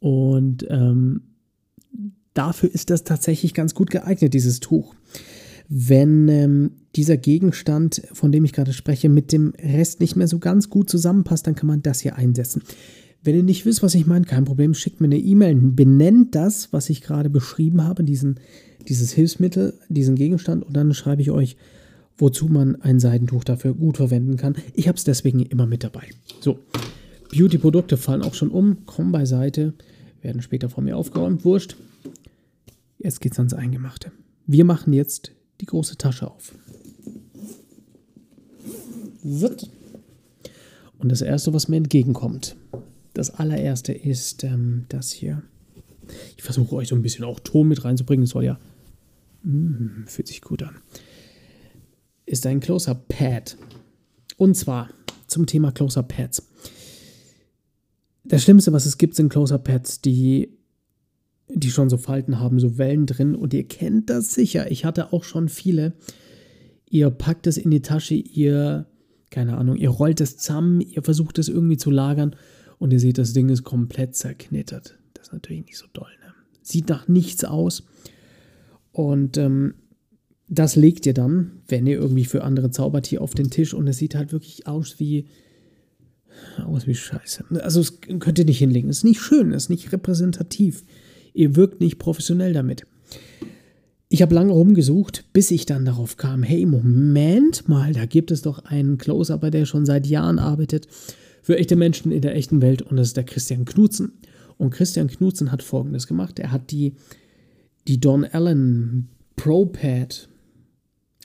Und 0.00 0.66
ähm, 0.68 1.22
dafür 2.34 2.72
ist 2.72 2.90
das 2.90 3.04
tatsächlich 3.04 3.54
ganz 3.54 3.74
gut 3.74 3.90
geeignet, 3.90 4.34
dieses 4.34 4.60
Tuch. 4.60 4.94
Wenn 5.68 6.28
ähm, 6.28 6.72
dieser 6.94 7.16
Gegenstand, 7.16 8.02
von 8.12 8.30
dem 8.32 8.44
ich 8.44 8.52
gerade 8.52 8.72
spreche, 8.72 9.08
mit 9.08 9.32
dem 9.32 9.54
Rest 9.58 10.00
nicht 10.00 10.16
mehr 10.16 10.28
so 10.28 10.38
ganz 10.38 10.68
gut 10.68 10.90
zusammenpasst, 10.90 11.46
dann 11.46 11.54
kann 11.54 11.66
man 11.66 11.82
das 11.82 12.00
hier 12.00 12.16
einsetzen. 12.16 12.62
Wenn 13.22 13.36
ihr 13.36 13.42
nicht 13.42 13.64
wisst, 13.64 13.82
was 13.82 13.94
ich 13.94 14.06
meine, 14.06 14.26
kein 14.26 14.44
Problem, 14.44 14.74
schickt 14.74 15.00
mir 15.00 15.06
eine 15.06 15.18
E-Mail, 15.18 15.54
benennt 15.54 16.34
das, 16.34 16.72
was 16.72 16.90
ich 16.90 17.00
gerade 17.00 17.30
beschrieben 17.30 17.82
habe, 17.82 18.04
diesen, 18.04 18.38
dieses 18.86 19.12
Hilfsmittel, 19.12 19.78
diesen 19.88 20.14
Gegenstand, 20.16 20.64
und 20.64 20.76
dann 20.76 20.92
schreibe 20.92 21.22
ich 21.22 21.30
euch, 21.30 21.56
wozu 22.18 22.46
man 22.46 22.76
ein 22.82 23.00
Seidentuch 23.00 23.42
dafür 23.42 23.72
gut 23.74 23.96
verwenden 23.96 24.36
kann. 24.36 24.56
Ich 24.74 24.88
habe 24.88 24.98
es 24.98 25.04
deswegen 25.04 25.40
immer 25.40 25.66
mit 25.66 25.82
dabei. 25.82 26.10
So, 26.40 26.58
Beauty-Produkte 27.36 27.96
fallen 27.96 28.22
auch 28.22 28.34
schon 28.34 28.50
um, 28.50 28.86
kommen 28.86 29.12
beiseite, 29.12 29.74
werden 30.22 30.42
später 30.42 30.68
von 30.68 30.84
mir 30.84 30.96
aufgeräumt, 30.96 31.44
wurscht. 31.44 31.76
Jetzt 32.98 33.20
geht's 33.20 33.38
ans 33.38 33.54
Eingemachte. 33.54 34.12
Wir 34.46 34.64
machen 34.64 34.92
jetzt 34.92 35.32
die 35.60 35.66
große 35.66 35.98
Tasche 35.98 36.30
auf. 36.30 36.54
Und 40.98 41.08
das 41.10 41.22
erste, 41.22 41.52
was 41.52 41.68
mir 41.68 41.76
entgegenkommt, 41.76 42.56
das 43.14 43.30
allererste 43.30 43.92
ist 43.92 44.44
ähm, 44.44 44.86
das 44.88 45.10
hier. 45.10 45.42
Ich 46.36 46.42
versuche 46.42 46.76
euch 46.76 46.88
so 46.88 46.94
ein 46.94 47.02
bisschen 47.02 47.24
auch 47.24 47.40
Ton 47.40 47.68
mit 47.68 47.84
reinzubringen. 47.84 48.24
Das 48.24 48.30
soll 48.30 48.44
ja. 48.44 48.58
Mm, 49.42 50.06
fühlt 50.06 50.28
sich 50.28 50.40
gut 50.40 50.62
an. 50.62 50.76
Ist 52.26 52.46
ein 52.46 52.60
Close-Up-Pad. 52.60 53.56
Und 54.36 54.56
zwar 54.56 54.90
zum 55.26 55.46
Thema 55.46 55.72
Close-Up-Pads. 55.72 56.42
Das 58.24 58.42
Schlimmste, 58.42 58.72
was 58.72 58.86
es 58.86 58.98
gibt, 58.98 59.14
sind 59.14 59.28
Close-Up-Pads, 59.28 60.00
die, 60.00 60.56
die 61.48 61.70
schon 61.70 61.90
so 61.90 61.98
Falten 61.98 62.40
haben, 62.40 62.58
so 62.58 62.78
Wellen 62.78 63.06
drin. 63.06 63.34
Und 63.34 63.52
ihr 63.52 63.64
kennt 63.64 64.08
das 64.08 64.32
sicher. 64.34 64.70
Ich 64.70 64.84
hatte 64.84 65.12
auch 65.12 65.24
schon 65.24 65.48
viele. 65.48 65.92
Ihr 66.88 67.10
packt 67.10 67.46
es 67.46 67.58
in 67.58 67.70
die 67.70 67.82
Tasche, 67.82 68.14
ihr, 68.14 68.86
keine 69.30 69.56
Ahnung, 69.56 69.76
ihr 69.76 69.90
rollt 69.90 70.20
es 70.20 70.36
zusammen, 70.36 70.80
ihr 70.80 71.02
versucht 71.02 71.38
es 71.38 71.48
irgendwie 71.48 71.76
zu 71.76 71.90
lagern 71.90 72.36
und 72.78 72.92
ihr 72.92 73.00
seht, 73.00 73.18
das 73.18 73.32
Ding 73.32 73.48
ist 73.48 73.64
komplett 73.64 74.14
zerknittert. 74.14 74.98
Das 75.14 75.28
ist 75.28 75.32
natürlich 75.32 75.66
nicht 75.66 75.78
so 75.78 75.86
doll. 75.92 76.10
Ne? 76.24 76.34
Sieht 76.62 76.88
nach 76.88 77.08
nichts 77.08 77.44
aus. 77.44 77.84
Und 78.92 79.36
ähm, 79.36 79.74
das 80.48 80.76
legt 80.76 81.04
ihr 81.06 81.14
dann, 81.14 81.62
wenn 81.68 81.86
ihr 81.86 81.96
irgendwie 81.96 82.24
für 82.24 82.44
andere 82.44 82.70
zaubert, 82.70 83.06
hier 83.06 83.22
auf 83.22 83.34
den 83.34 83.50
Tisch 83.50 83.74
und 83.74 83.88
es 83.88 83.98
sieht 83.98 84.14
halt 84.14 84.32
wirklich 84.32 84.66
aus 84.66 85.00
wie 85.00 85.26
aus 86.64 86.86
wie 86.86 86.94
Scheiße. 86.94 87.44
Also 87.62 87.80
es 87.80 88.00
könnt 88.00 88.38
ihr 88.38 88.44
nicht 88.44 88.58
hinlegen. 88.58 88.88
Es 88.88 88.98
ist 88.98 89.04
nicht 89.04 89.20
schön, 89.20 89.52
es 89.52 89.64
ist 89.64 89.70
nicht 89.70 89.92
repräsentativ. 89.92 90.84
Ihr 91.32 91.56
wirkt 91.56 91.80
nicht 91.80 91.98
professionell 91.98 92.52
damit. 92.52 92.86
Ich 94.08 94.22
habe 94.22 94.34
lange 94.34 94.52
rumgesucht, 94.52 95.24
bis 95.32 95.50
ich 95.50 95.66
dann 95.66 95.84
darauf 95.84 96.16
kam, 96.16 96.42
hey, 96.42 96.66
Moment 96.66 97.68
mal, 97.68 97.92
da 97.92 98.06
gibt 98.06 98.30
es 98.30 98.42
doch 98.42 98.64
einen 98.64 98.98
Close-Upper, 98.98 99.50
der 99.50 99.66
schon 99.66 99.86
seit 99.86 100.06
Jahren 100.06 100.38
arbeitet 100.38 100.86
für 101.42 101.58
echte 101.58 101.76
Menschen 101.76 102.12
in 102.12 102.22
der 102.22 102.36
echten 102.36 102.62
Welt 102.62 102.80
und 102.82 102.96
das 102.96 103.08
ist 103.08 103.16
der 103.16 103.24
Christian 103.24 103.64
Knutzen. 103.64 104.12
Und 104.56 104.70
Christian 104.70 105.08
Knutzen 105.08 105.50
hat 105.50 105.62
folgendes 105.62 106.06
gemacht. 106.06 106.38
Er 106.38 106.52
hat 106.52 106.70
die, 106.70 106.94
die 107.88 107.98
Don 107.98 108.24
Allen 108.24 109.08
ProPad, 109.36 110.28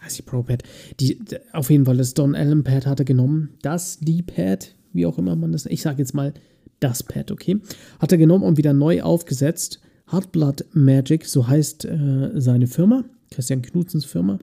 heißt 0.01 0.17
die 0.17 0.23
ProPad, 0.23 0.63
die, 0.99 1.19
auf 1.53 1.69
jeden 1.69 1.85
Fall 1.85 1.97
das 1.97 2.15
Don 2.15 2.35
Allen 2.35 2.63
Pad 2.63 2.85
hat 2.85 2.99
er 2.99 3.05
genommen. 3.05 3.51
Das, 3.61 3.99
die 3.99 4.23
Pad, 4.23 4.73
wie 4.93 5.05
auch 5.05 5.17
immer 5.17 5.35
man 5.35 5.51
das, 5.51 5.65
ich 5.65 5.81
sage 5.81 5.99
jetzt 5.99 6.13
mal 6.13 6.33
das 6.79 7.03
Pad, 7.03 7.31
okay, 7.31 7.59
hat 7.99 8.11
er 8.11 8.17
genommen 8.17 8.43
und 8.43 8.57
wieder 8.57 8.73
neu 8.73 9.01
aufgesetzt. 9.01 9.81
Heartblood 10.11 10.65
Magic, 10.73 11.25
so 11.25 11.47
heißt 11.47 11.85
äh, 11.85 12.31
seine 12.35 12.67
Firma, 12.67 13.03
Christian 13.31 13.61
Knutzens 13.61 14.05
Firma. 14.05 14.39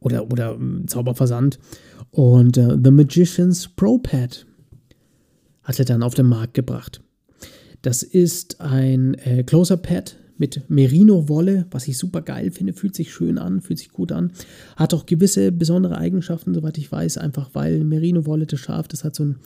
Oder, 0.00 0.30
oder 0.30 0.58
äh, 0.60 0.86
Zauberversand. 0.86 1.58
Und 2.10 2.56
äh, 2.56 2.76
The 2.82 2.90
Magician's 2.90 3.68
Pro 3.68 3.98
Pad 3.98 4.46
hat 5.62 5.78
er 5.78 5.84
dann 5.84 6.02
auf 6.02 6.14
den 6.14 6.26
Markt 6.26 6.54
gebracht. 6.54 7.00
Das 7.82 8.02
ist 8.02 8.60
ein 8.60 9.14
äh, 9.14 9.42
Closer-Pad 9.44 10.16
mit 10.36 10.68
Merino-Wolle, 10.68 11.66
was 11.70 11.86
ich 11.86 11.96
super 11.96 12.22
geil 12.22 12.50
finde, 12.50 12.72
fühlt 12.72 12.94
sich 12.94 13.12
schön 13.12 13.38
an, 13.38 13.60
fühlt 13.60 13.78
sich 13.78 13.90
gut 13.90 14.12
an. 14.12 14.32
Hat 14.76 14.94
auch 14.94 15.06
gewisse 15.06 15.52
besondere 15.52 15.98
Eigenschaften, 15.98 16.54
soweit 16.54 16.78
ich 16.78 16.90
weiß, 16.90 17.18
einfach 17.18 17.50
weil 17.54 17.84
Merino-Wolle 17.84 18.46
das 18.46 18.60
scharf, 18.60 18.88
das 18.88 19.04
hat 19.04 19.14
so 19.14 19.24
ein, 19.24 19.36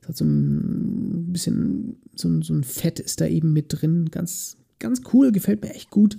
das 0.00 0.10
hat 0.10 0.16
so 0.18 0.24
ein 0.24 1.32
bisschen, 1.32 1.96
so 2.14 2.28
ein, 2.28 2.42
so 2.42 2.54
ein 2.54 2.64
Fett 2.64 3.00
ist 3.00 3.20
da 3.20 3.26
eben 3.26 3.52
mit 3.52 3.66
drin. 3.68 4.10
Ganz, 4.10 4.56
ganz 4.78 5.00
cool, 5.12 5.32
gefällt 5.32 5.62
mir 5.62 5.74
echt 5.74 5.90
gut. 5.90 6.18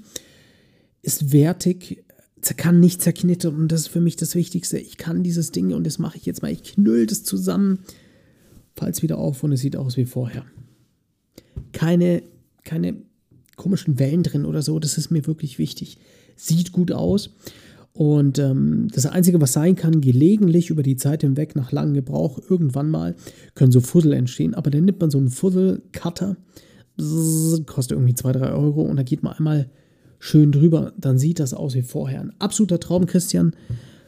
Ist 1.04 1.32
wertig, 1.32 2.04
kann 2.56 2.80
nicht 2.80 3.02
zerknittern 3.02 3.56
und 3.56 3.72
das 3.72 3.82
ist 3.82 3.88
für 3.88 4.02
mich 4.02 4.16
das 4.16 4.36
Wichtigste. 4.36 4.78
Ich 4.78 4.98
kann 4.98 5.24
dieses 5.24 5.52
Ding 5.52 5.74
und 5.74 5.86
das 5.86 6.00
mache 6.00 6.18
ich 6.18 6.26
jetzt 6.26 6.42
mal. 6.42 6.52
Ich 6.52 6.64
knüll 6.64 7.06
das 7.06 7.24
zusammen, 7.24 7.80
falls 8.76 9.02
wieder 9.02 9.18
auf 9.18 9.44
und 9.44 9.52
es 9.52 9.62
sieht 9.62 9.76
aus 9.76 9.98
wie 9.98 10.06
vorher. 10.06 10.46
Keine, 11.74 12.24
keine 12.64 12.96
komischen 13.58 14.00
Wellen 14.00 14.24
drin 14.24 14.46
oder 14.46 14.62
so, 14.62 14.80
das 14.80 14.98
ist 14.98 15.12
mir 15.12 15.28
wirklich 15.28 15.60
wichtig. 15.60 15.98
Sieht 16.38 16.72
gut 16.72 16.94
aus. 16.94 17.32
Und 17.92 18.38
ähm, 18.38 18.88
das 18.94 19.08
Einzige, 19.08 19.42
was 19.42 19.54
sein 19.54 19.76
kann, 19.76 20.02
gelegentlich 20.02 20.70
über 20.70 20.84
die 20.84 20.98
Zeit 20.98 21.22
hinweg, 21.22 21.56
nach 21.56 21.72
langem 21.72 21.96
Gebrauch, 21.96 22.40
irgendwann 22.48 22.92
mal, 22.92 23.16
können 23.56 23.72
so 23.72 23.82
Fussel 23.82 24.14
entstehen. 24.14 24.54
Aber 24.54 24.70
dann 24.70 24.86
nimmt 24.86 25.02
man 25.02 25.10
so 25.10 25.18
einen 25.18 25.30
Fussel-Cutter, 25.30 26.38
kostet 27.66 27.98
irgendwie 27.98 28.14
2, 28.14 28.34
3 28.34 28.52
Euro 28.52 28.84
und 28.84 28.98
da 28.98 29.04
geht 29.04 29.24
man 29.24 29.34
einmal 29.34 29.70
schön 30.20 30.52
drüber, 30.52 30.94
dann 30.98 31.18
sieht 31.18 31.40
das 31.40 31.54
aus 31.54 31.74
wie 31.74 31.82
vorher. 31.82 32.22
Ein 32.22 32.34
absoluter 32.40 32.80
Traum, 32.80 33.08
Christian. 33.08 33.56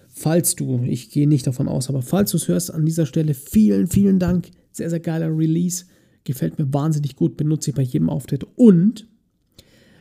Falls 0.08 0.56
du, 0.56 0.82
ich 0.84 1.10
gehe 1.10 1.28
nicht 1.28 1.48
davon 1.48 1.68
aus, 1.68 1.90
aber 1.90 2.02
falls 2.02 2.32
du 2.32 2.38
es 2.38 2.48
hörst, 2.48 2.74
an 2.74 2.86
dieser 2.86 3.06
Stelle 3.06 3.34
vielen, 3.34 3.88
vielen 3.88 4.20
Dank. 4.20 4.50
Sehr, 4.72 4.90
sehr 4.90 5.00
geiler 5.00 5.36
Release. 5.36 5.86
Gefällt 6.26 6.60
mir 6.60 6.72
wahnsinnig 6.74 7.16
gut, 7.16 7.38
benutze 7.38 7.72
ich 7.72 7.76
bei 7.76 7.84
jedem 7.84 8.10
Auftritt. 8.10 8.46
Und 8.56 9.08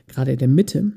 gerade 0.09 0.33
in 0.33 0.39
der 0.39 0.49
Mitte 0.49 0.93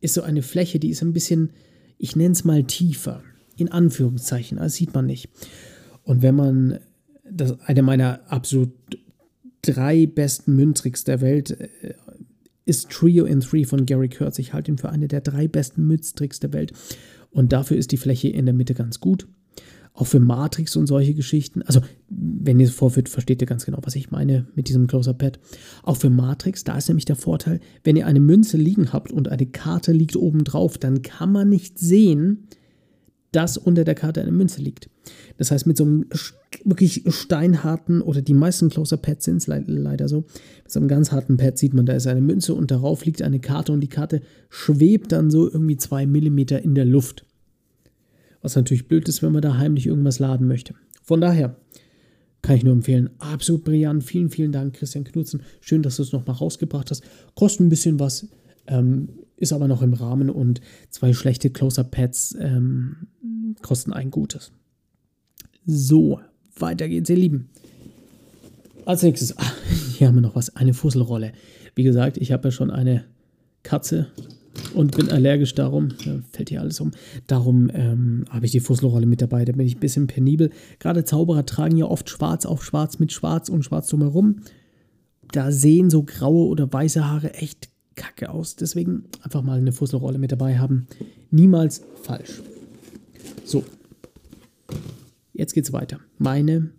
ist 0.00 0.14
so 0.14 0.22
eine 0.22 0.42
Fläche, 0.42 0.78
die 0.78 0.90
ist 0.90 1.02
ein 1.02 1.12
bisschen, 1.12 1.50
ich 1.98 2.16
nenne 2.16 2.32
es 2.32 2.44
mal 2.44 2.64
tiefer. 2.64 3.22
In 3.56 3.70
Anführungszeichen, 3.70 4.58
das 4.58 4.74
sieht 4.74 4.94
man 4.94 5.06
nicht. 5.06 5.28
Und 6.02 6.22
wenn 6.22 6.34
man, 6.34 6.78
das 7.30 7.60
eine 7.60 7.82
meiner 7.82 8.20
absolut 8.30 8.72
drei 9.62 10.06
besten 10.06 10.56
Münztricks 10.56 11.04
der 11.04 11.20
Welt 11.20 11.50
äh, 11.50 11.94
ist 12.64 12.90
Trio 12.90 13.24
in 13.24 13.40
Three 13.40 13.64
von 13.64 13.84
Gary 13.84 14.08
Kurtz. 14.08 14.38
Ich 14.38 14.52
halte 14.52 14.70
ihn 14.70 14.78
für 14.78 14.90
eine 14.90 15.08
der 15.08 15.20
drei 15.20 15.48
besten 15.48 15.86
Mütztricks 15.86 16.40
der 16.40 16.52
Welt. 16.52 16.72
Und 17.30 17.52
dafür 17.52 17.76
ist 17.76 17.92
die 17.92 17.96
Fläche 17.96 18.28
in 18.28 18.46
der 18.46 18.54
Mitte 18.54 18.74
ganz 18.74 19.00
gut. 19.00 19.26
Auch 20.00 20.06
für 20.06 20.18
Matrix 20.18 20.76
und 20.76 20.86
solche 20.86 21.12
Geschichten. 21.12 21.60
Also, 21.60 21.82
wenn 22.08 22.58
ihr 22.58 22.66
es 22.66 22.72
vorführt, 22.72 23.10
versteht 23.10 23.42
ihr 23.42 23.46
ganz 23.46 23.66
genau, 23.66 23.80
was 23.82 23.96
ich 23.96 24.10
meine 24.10 24.46
mit 24.54 24.68
diesem 24.68 24.86
Closer-Pad. 24.86 25.38
Auch 25.82 25.98
für 25.98 26.08
Matrix, 26.08 26.64
da 26.64 26.78
ist 26.78 26.88
nämlich 26.88 27.04
der 27.04 27.16
Vorteil, 27.16 27.60
wenn 27.84 27.96
ihr 27.96 28.06
eine 28.06 28.18
Münze 28.18 28.56
liegen 28.56 28.94
habt 28.94 29.12
und 29.12 29.28
eine 29.28 29.44
Karte 29.44 29.92
liegt 29.92 30.16
oben 30.16 30.42
drauf, 30.42 30.78
dann 30.78 31.02
kann 31.02 31.32
man 31.32 31.50
nicht 31.50 31.78
sehen, 31.78 32.48
dass 33.30 33.58
unter 33.58 33.84
der 33.84 33.94
Karte 33.94 34.22
eine 34.22 34.32
Münze 34.32 34.62
liegt. 34.62 34.88
Das 35.36 35.50
heißt, 35.50 35.66
mit 35.66 35.76
so 35.76 35.84
einem 35.84 36.06
wirklich 36.64 37.04
steinharten, 37.08 38.00
oder 38.00 38.22
die 38.22 38.32
meisten 38.32 38.70
Closer-Pads 38.70 39.26
sind 39.26 39.36
es 39.36 39.48
le 39.48 39.62
leider 39.66 40.08
so, 40.08 40.20
mit 40.62 40.72
so 40.72 40.80
einem 40.80 40.88
ganz 40.88 41.12
harten 41.12 41.36
Pad 41.36 41.58
sieht 41.58 41.74
man, 41.74 41.84
da 41.84 41.92
ist 41.92 42.06
eine 42.06 42.22
Münze 42.22 42.54
und 42.54 42.70
darauf 42.70 43.04
liegt 43.04 43.20
eine 43.20 43.38
Karte 43.38 43.70
und 43.72 43.82
die 43.82 43.88
Karte 43.88 44.22
schwebt 44.48 45.12
dann 45.12 45.30
so 45.30 45.46
irgendwie 45.46 45.76
zwei 45.76 46.06
Millimeter 46.06 46.64
in 46.64 46.74
der 46.74 46.86
Luft. 46.86 47.26
Was 48.42 48.56
natürlich 48.56 48.88
blöd 48.88 49.08
ist, 49.08 49.22
wenn 49.22 49.32
man 49.32 49.42
da 49.42 49.58
heimlich 49.58 49.86
irgendwas 49.86 50.18
laden 50.18 50.48
möchte. 50.48 50.74
Von 51.02 51.20
daher 51.20 51.56
kann 52.42 52.56
ich 52.56 52.64
nur 52.64 52.72
empfehlen. 52.72 53.10
Absolut 53.18 53.64
brillant. 53.64 54.02
Vielen, 54.02 54.30
vielen 54.30 54.52
Dank, 54.52 54.74
Christian 54.74 55.04
Knutzen. 55.04 55.42
Schön, 55.60 55.82
dass 55.82 55.96
du 55.96 56.02
es 56.02 56.12
nochmal 56.12 56.36
rausgebracht 56.36 56.90
hast. 56.90 57.02
Kostet 57.34 57.66
ein 57.66 57.68
bisschen 57.68 58.00
was, 58.00 58.28
ähm, 58.66 59.08
ist 59.36 59.52
aber 59.52 59.68
noch 59.68 59.82
im 59.82 59.92
Rahmen 59.92 60.30
und 60.30 60.60
zwei 60.90 61.12
schlechte 61.12 61.50
Closer-Pads 61.50 62.36
ähm, 62.40 63.08
kosten 63.62 63.92
ein 63.92 64.10
gutes. 64.10 64.52
So, 65.66 66.20
weiter 66.58 66.88
geht's, 66.88 67.10
ihr 67.10 67.16
Lieben. 67.16 67.50
Als 68.86 69.02
nächstes, 69.02 69.36
ach, 69.36 69.56
hier 69.98 70.08
haben 70.08 70.16
wir 70.16 70.22
noch 70.22 70.36
was, 70.36 70.56
eine 70.56 70.74
Fusselrolle. 70.74 71.32
Wie 71.74 71.82
gesagt, 71.82 72.16
ich 72.16 72.32
habe 72.32 72.48
ja 72.48 72.52
schon 72.52 72.70
eine 72.70 73.04
Katze 73.62 74.06
und 74.74 74.96
bin 74.96 75.10
allergisch 75.10 75.54
darum, 75.54 75.90
fällt 76.30 76.48
hier 76.48 76.60
alles 76.60 76.80
um, 76.80 76.92
darum 77.26 77.70
ähm, 77.72 78.24
habe 78.30 78.46
ich 78.46 78.52
die 78.52 78.60
Fusselrolle 78.60 79.06
mit 79.06 79.22
dabei, 79.22 79.44
da 79.44 79.52
bin 79.52 79.66
ich 79.66 79.76
ein 79.76 79.80
bisschen 79.80 80.06
penibel. 80.06 80.50
Gerade 80.78 81.04
Zauberer 81.04 81.46
tragen 81.46 81.76
ja 81.76 81.86
oft 81.86 82.08
schwarz 82.08 82.46
auf 82.46 82.64
schwarz 82.64 82.98
mit 82.98 83.12
schwarz 83.12 83.48
und 83.48 83.64
schwarz 83.64 83.88
drumherum. 83.88 84.36
Da 85.32 85.52
sehen 85.52 85.90
so 85.90 86.02
graue 86.02 86.48
oder 86.48 86.72
weiße 86.72 87.08
Haare 87.08 87.34
echt 87.34 87.68
kacke 87.94 88.30
aus. 88.30 88.56
Deswegen 88.56 89.04
einfach 89.22 89.42
mal 89.42 89.58
eine 89.58 89.72
Fusselrolle 89.72 90.18
mit 90.18 90.32
dabei 90.32 90.58
haben. 90.58 90.86
Niemals 91.30 91.82
falsch. 92.02 92.42
So, 93.44 93.64
jetzt 95.32 95.54
geht's 95.54 95.72
weiter. 95.72 96.00
Meine, 96.18 96.70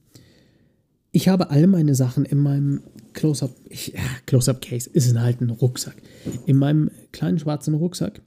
ich 1.12 1.27
habe 1.27 1.50
all 1.50 1.67
meine 1.67 1.95
Sachen 1.95 2.25
in 2.25 2.39
meinem 2.39 2.81
Close-Up, 3.13 3.55
ja, 3.69 4.01
Close-Up-Case 4.25 4.89
ist 4.89 5.17
halt 5.17 5.41
ein 5.41 5.49
Rucksack. 5.49 5.95
In 6.45 6.57
meinem 6.57 6.89
kleinen 7.11 7.39
schwarzen 7.39 7.73
Rucksack 7.73 8.21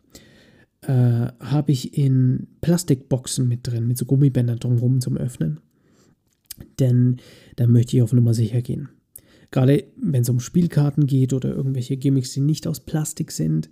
äh, 0.83 1.29
habe 1.41 1.73
ich 1.73 1.97
in 1.97 2.49
Plastikboxen 2.61 3.49
mit 3.49 3.67
drin, 3.67 3.89
mit 3.89 3.99
so 3.99 4.05
Gummibändern 4.05 4.59
drumherum 4.59 5.01
zum 5.01 5.17
Öffnen. 5.17 5.61
Denn 6.79 7.19
da 7.57 7.67
möchte 7.67 7.97
ich 7.97 8.03
auf 8.03 8.13
Nummer 8.13 8.35
sicher 8.35 8.63
gehen. 8.63 8.89
Gerade 9.51 9.85
wenn 9.97 10.23
es 10.23 10.29
um 10.29 10.41
Spielkarten 10.41 11.07
geht 11.07 11.33
oder 11.33 11.55
irgendwelche 11.55 11.97
Gimmicks, 11.97 12.33
die 12.33 12.41
nicht 12.41 12.67
aus 12.67 12.81
Plastik 12.81 13.31
sind, 13.31 13.71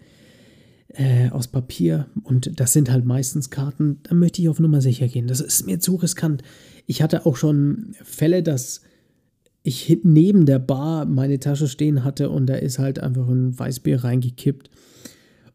äh, 0.88 1.30
aus 1.30 1.48
Papier 1.48 2.06
und 2.22 2.60
das 2.60 2.72
sind 2.72 2.90
halt 2.90 3.04
meistens 3.04 3.50
Karten, 3.50 4.00
dann 4.04 4.18
möchte 4.18 4.42
ich 4.42 4.48
auf 4.48 4.60
Nummer 4.60 4.80
sicher 4.80 5.08
gehen. 5.08 5.26
Das 5.26 5.40
ist 5.40 5.66
mir 5.66 5.80
zu 5.80 5.96
riskant. 5.96 6.42
Ich 6.86 7.02
hatte 7.02 7.26
auch 7.26 7.36
schon 7.36 7.94
Fälle, 8.02 8.42
dass 8.42 8.82
ich 9.62 10.00
neben 10.02 10.46
der 10.46 10.58
Bar 10.58 11.06
meine 11.06 11.38
Tasche 11.38 11.68
stehen 11.68 12.04
hatte 12.04 12.30
und 12.30 12.46
da 12.46 12.54
ist 12.54 12.78
halt 12.78 12.98
einfach 12.98 13.28
ein 13.28 13.58
Weißbier 13.58 14.02
reingekippt 14.02 14.70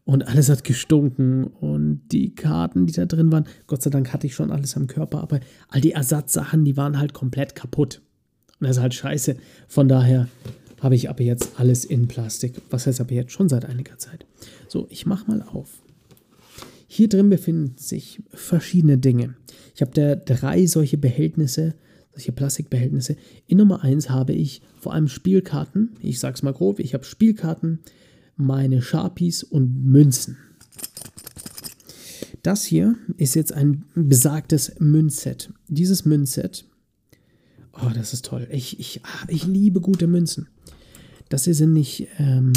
und 0.08 0.26
alles 0.26 0.48
hat 0.48 0.64
gestunken 0.64 1.44
und 1.44 2.00
die 2.12 2.34
Karten, 2.34 2.86
die 2.86 2.94
da 2.94 3.04
drin 3.04 3.30
waren, 3.30 3.44
Gott 3.66 3.82
sei 3.82 3.90
Dank 3.90 4.10
hatte 4.14 4.26
ich 4.26 4.34
schon 4.34 4.50
alles 4.50 4.74
am 4.74 4.86
Körper, 4.86 5.20
aber 5.20 5.40
all 5.68 5.82
die 5.82 5.92
Ersatzsachen, 5.92 6.64
die 6.64 6.78
waren 6.78 6.98
halt 6.98 7.12
komplett 7.12 7.54
kaputt. 7.54 8.00
Und 8.58 8.66
das 8.66 8.78
ist 8.78 8.82
halt 8.82 8.94
scheiße. 8.94 9.36
Von 9.68 9.86
daher 9.86 10.28
habe 10.80 10.94
ich 10.94 11.10
aber 11.10 11.22
jetzt 11.22 11.60
alles 11.60 11.84
in 11.84 12.08
Plastik. 12.08 12.54
Was 12.70 12.86
heißt 12.86 13.02
aber 13.02 13.12
jetzt 13.12 13.32
schon 13.32 13.50
seit 13.50 13.66
einiger 13.66 13.98
Zeit. 13.98 14.24
So, 14.68 14.86
ich 14.88 15.04
mache 15.04 15.30
mal 15.30 15.42
auf. 15.42 15.82
Hier 16.86 17.10
drin 17.10 17.28
befinden 17.28 17.74
sich 17.76 18.22
verschiedene 18.30 18.96
Dinge. 18.96 19.34
Ich 19.74 19.82
habe 19.82 19.92
da 19.92 20.16
drei 20.16 20.64
solche 20.64 20.96
Behältnisse, 20.96 21.74
solche 22.18 22.32
Plastikbehältnisse. 22.32 23.16
In 23.46 23.58
Nummer 23.58 23.84
1 23.84 24.10
habe 24.10 24.32
ich 24.32 24.60
vor 24.80 24.92
allem 24.92 25.06
Spielkarten. 25.06 25.90
Ich 26.02 26.18
sage 26.18 26.34
es 26.34 26.42
mal 26.42 26.52
grob, 26.52 26.80
ich 26.80 26.92
habe 26.92 27.04
Spielkarten, 27.04 27.78
meine 28.36 28.82
Sharpies 28.82 29.44
und 29.44 29.84
Münzen. 29.84 30.36
Das 32.42 32.64
hier 32.64 32.96
ist 33.18 33.36
jetzt 33.36 33.52
ein 33.52 33.84
besagtes 33.94 34.80
Münzset. 34.80 35.52
Dieses 35.68 36.04
Münzset, 36.04 36.64
oh, 37.72 37.90
das 37.94 38.12
ist 38.12 38.24
toll. 38.24 38.48
Ich, 38.50 38.80
ich, 38.80 39.00
ah, 39.04 39.26
ich 39.28 39.46
liebe 39.46 39.80
gute 39.80 40.08
Münzen. 40.08 40.48
Das 41.28 41.44
hier 41.44 41.54
sind 41.54 41.72
nicht 41.72 42.08
ähm, 42.18 42.52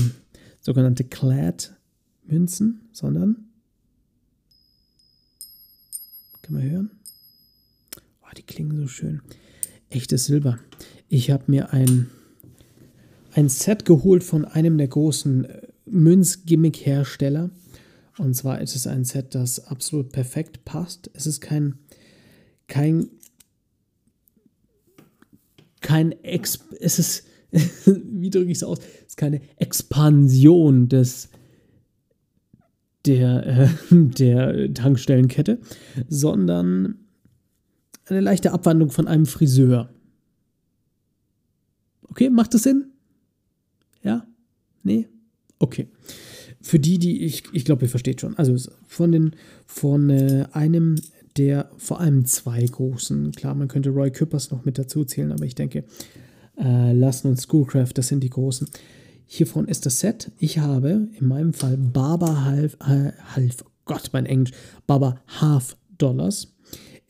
sogenannte 0.59 1.03
Clad-Münzen, 1.03 2.81
sondern, 2.93 3.45
kann 6.41 6.53
man 6.55 6.63
hören? 6.63 6.91
Oh, 8.31 8.33
die 8.35 8.43
klingen 8.43 8.77
so 8.77 8.87
schön. 8.87 9.21
Echtes 9.91 10.25
Silber. 10.25 10.57
Ich 11.09 11.31
habe 11.31 11.43
mir 11.47 11.73
ein, 11.73 12.09
ein 13.33 13.49
Set 13.49 13.83
geholt 13.83 14.23
von 14.23 14.45
einem 14.45 14.77
der 14.77 14.87
großen 14.87 15.45
äh, 15.45 15.67
Münzgimmick-Hersteller. 15.85 17.49
Und 18.17 18.33
zwar 18.33 18.61
ist 18.61 18.75
es 18.75 18.87
ein 18.87 19.03
Set, 19.03 19.35
das 19.35 19.67
absolut 19.67 20.13
perfekt 20.13 20.63
passt. 20.63 21.11
Es 21.13 21.27
ist 21.27 21.41
kein, 21.41 21.75
kein, 22.67 23.09
kein, 25.81 26.13
Ex 26.23 26.59
es 26.79 26.97
ist, 26.97 27.27
wie 27.85 28.29
drücke 28.29 28.49
ich 28.49 28.59
es 28.59 28.63
aus? 28.63 28.79
Es 28.79 29.07
ist 29.09 29.17
keine 29.17 29.41
Expansion 29.57 30.87
des, 30.87 31.27
der, 33.05 33.45
äh, 33.45 33.69
der 33.91 34.73
Tankstellenkette, 34.73 35.59
sondern 36.07 37.00
eine 38.11 38.21
leichte 38.21 38.51
Abwandlung 38.51 38.91
von 38.91 39.07
einem 39.07 39.25
Friseur. 39.25 39.89
Okay, 42.03 42.29
macht 42.29 42.53
das 42.53 42.63
Sinn? 42.63 42.91
Ja? 44.03 44.27
Nee? 44.83 45.07
Okay. 45.59 45.87
Für 46.61 46.79
die, 46.79 46.99
die 46.99 47.23
ich, 47.23 47.43
ich 47.53 47.65
glaube, 47.65 47.85
ihr 47.85 47.89
versteht 47.89 48.21
schon. 48.21 48.37
Also 48.37 48.71
von, 48.87 49.11
den, 49.11 49.35
von 49.65 50.09
äh, 50.09 50.45
einem 50.51 50.95
der 51.37 51.69
vor 51.77 52.01
allem 52.01 52.25
zwei 52.25 52.63
großen, 52.63 53.31
klar, 53.31 53.55
man 53.55 53.69
könnte 53.69 53.89
Roy 53.89 54.11
Küppers 54.11 54.51
noch 54.51 54.65
mit 54.65 54.77
dazu 54.77 55.05
zählen, 55.05 55.31
aber 55.31 55.45
ich 55.45 55.55
denke, 55.55 55.85
äh, 56.59 56.91
Lassen 56.91 57.27
und 57.27 57.39
Schoolcraft, 57.39 57.93
das 57.93 58.09
sind 58.09 58.21
die 58.21 58.29
großen. 58.29 58.67
Hiervon 59.25 59.69
ist 59.69 59.85
das 59.85 60.01
Set. 60.01 60.29
Ich 60.39 60.59
habe 60.59 61.07
in 61.17 61.27
meinem 61.27 61.53
Fall 61.53 61.77
Barber 61.77 62.43
Half, 62.43 62.75
äh, 62.81 63.13
Half 63.33 63.63
Gott, 63.85 64.09
mein 64.11 64.25
Englisch, 64.25 64.51
Barber 64.87 65.21
Half 65.39 65.77
Dollars. 65.97 66.53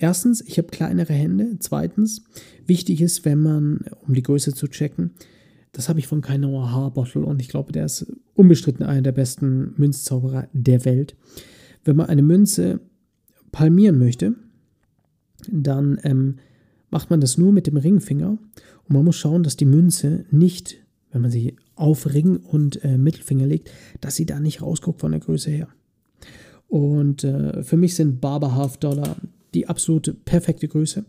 Erstens, 0.01 0.41
ich 0.41 0.57
habe 0.57 0.69
kleinere 0.69 1.13
Hände. 1.13 1.57
Zweitens, 1.59 2.23
wichtig 2.65 3.01
ist, 3.01 3.23
wenn 3.23 3.39
man, 3.39 3.85
um 4.01 4.15
die 4.15 4.23
Größe 4.23 4.51
zu 4.55 4.67
checken, 4.67 5.11
das 5.73 5.89
habe 5.89 5.99
ich 5.99 6.07
von 6.07 6.21
Kainoa 6.21 6.71
Haarbottle 6.71 7.23
und 7.23 7.39
ich 7.39 7.49
glaube, 7.49 7.71
der 7.71 7.85
ist 7.85 8.11
unbestritten 8.33 8.83
einer 8.83 9.03
der 9.03 9.11
besten 9.11 9.75
Münzzauberer 9.77 10.47
der 10.53 10.85
Welt. 10.85 11.15
Wenn 11.85 11.97
man 11.97 12.07
eine 12.07 12.23
Münze 12.23 12.79
palmieren 13.51 13.99
möchte, 13.99 14.33
dann 15.51 15.99
ähm, 16.03 16.37
macht 16.89 17.11
man 17.11 17.21
das 17.21 17.37
nur 17.37 17.51
mit 17.51 17.67
dem 17.67 17.77
Ringfinger 17.77 18.31
und 18.31 18.89
man 18.89 19.05
muss 19.05 19.17
schauen, 19.17 19.43
dass 19.43 19.55
die 19.55 19.65
Münze 19.65 20.25
nicht, 20.31 20.77
wenn 21.11 21.21
man 21.21 21.29
sie 21.29 21.57
auf 21.75 22.11
Ring 22.11 22.37
und 22.37 22.83
äh, 22.83 22.97
Mittelfinger 22.97 23.45
legt, 23.45 23.69
dass 24.01 24.15
sie 24.15 24.25
da 24.25 24.39
nicht 24.39 24.63
rausguckt 24.63 24.99
von 24.99 25.11
der 25.11 25.21
Größe 25.21 25.51
her. 25.51 25.67
Und 26.67 27.23
äh, 27.23 27.61
für 27.61 27.77
mich 27.77 27.95
sind 27.95 28.19
Barber 28.19 28.55
Half 28.55 28.77
Dollar 28.77 29.17
die 29.53 29.67
absolute 29.67 30.13
perfekte 30.13 30.67
Größe. 30.67 31.05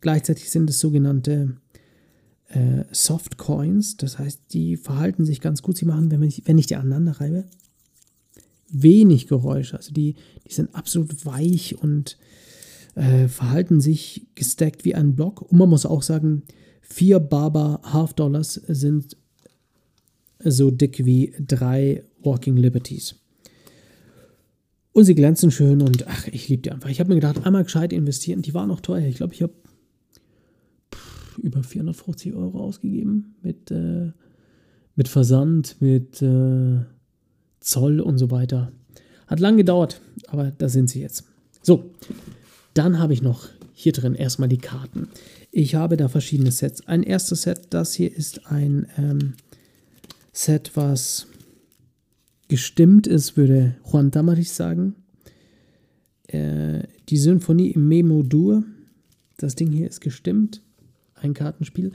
Gleichzeitig 0.00 0.50
sind 0.50 0.68
es 0.70 0.78
sogenannte 0.78 1.56
äh, 2.48 2.84
Soft 2.92 3.38
Coins. 3.38 3.96
Das 3.96 4.18
heißt, 4.18 4.40
die 4.52 4.76
verhalten 4.76 5.24
sich 5.24 5.40
ganz 5.40 5.62
gut. 5.62 5.76
Sie 5.76 5.86
machen, 5.86 6.10
wenn, 6.10 6.22
ich, 6.22 6.42
wenn 6.46 6.58
ich 6.58 6.66
die 6.66 6.76
aneinander 6.76 7.20
reibe, 7.20 7.44
wenig 8.68 9.26
Geräusche. 9.26 9.76
Also 9.76 9.92
die, 9.92 10.14
die 10.46 10.52
sind 10.52 10.74
absolut 10.74 11.24
weich 11.24 11.80
und 11.80 12.18
äh, 12.94 13.28
verhalten 13.28 13.80
sich 13.80 14.26
gestackt 14.34 14.84
wie 14.84 14.94
ein 14.94 15.14
Block. 15.14 15.42
Und 15.42 15.58
man 15.58 15.68
muss 15.68 15.86
auch 15.86 16.02
sagen, 16.02 16.42
vier 16.80 17.20
Barber 17.20 17.80
Half 17.84 18.14
Dollars 18.14 18.54
sind 18.54 19.16
so 20.38 20.70
dick 20.70 21.04
wie 21.04 21.34
drei 21.38 22.04
Walking 22.22 22.56
Liberties. 22.56 23.16
Und 24.96 25.04
sie 25.04 25.14
glänzen 25.14 25.50
schön 25.50 25.82
und 25.82 26.08
ach, 26.08 26.26
ich 26.28 26.48
liebe 26.48 26.62
die 26.62 26.72
einfach. 26.72 26.88
Ich 26.88 27.00
habe 27.00 27.10
mir 27.10 27.16
gedacht, 27.16 27.44
einmal 27.44 27.64
gescheit 27.64 27.92
investieren. 27.92 28.40
Die 28.40 28.54
waren 28.54 28.68
noch 28.68 28.80
teuer. 28.80 29.04
Ich 29.04 29.16
glaube, 29.16 29.34
ich 29.34 29.42
habe 29.42 29.52
über 31.36 31.62
450 31.62 32.32
Euro 32.32 32.60
ausgegeben 32.60 33.34
mit, 33.42 33.70
äh, 33.70 34.12
mit 34.94 35.08
Versand, 35.08 35.76
mit 35.80 36.22
äh, 36.22 36.78
Zoll 37.60 38.00
und 38.00 38.16
so 38.16 38.30
weiter. 38.30 38.72
Hat 39.26 39.38
lang 39.38 39.58
gedauert, 39.58 40.00
aber 40.28 40.50
da 40.50 40.70
sind 40.70 40.88
sie 40.88 41.02
jetzt. 41.02 41.24
So, 41.60 41.90
dann 42.72 42.98
habe 42.98 43.12
ich 43.12 43.20
noch 43.20 43.48
hier 43.74 43.92
drin 43.92 44.14
erstmal 44.14 44.48
die 44.48 44.56
Karten. 44.56 45.08
Ich 45.50 45.74
habe 45.74 45.98
da 45.98 46.08
verschiedene 46.08 46.52
Sets. 46.52 46.88
Ein 46.88 47.02
erstes 47.02 47.42
Set, 47.42 47.66
das 47.68 47.92
hier 47.92 48.16
ist 48.16 48.46
ein 48.46 48.86
ähm, 48.96 49.34
Set, 50.32 50.70
was 50.74 51.26
gestimmt 52.48 53.06
ist, 53.06 53.36
würde 53.36 53.76
Juan 53.90 54.10
Damarich 54.10 54.52
sagen. 54.52 54.94
Äh, 56.28 56.84
die 57.08 57.16
Symphonie 57.16 57.70
im 57.70 57.88
Memo-Dur. 57.88 58.64
Das 59.36 59.54
Ding 59.54 59.70
hier 59.70 59.88
ist 59.88 60.00
gestimmt 60.00 60.62
ein 61.20 61.34
Kartenspiel. 61.34 61.92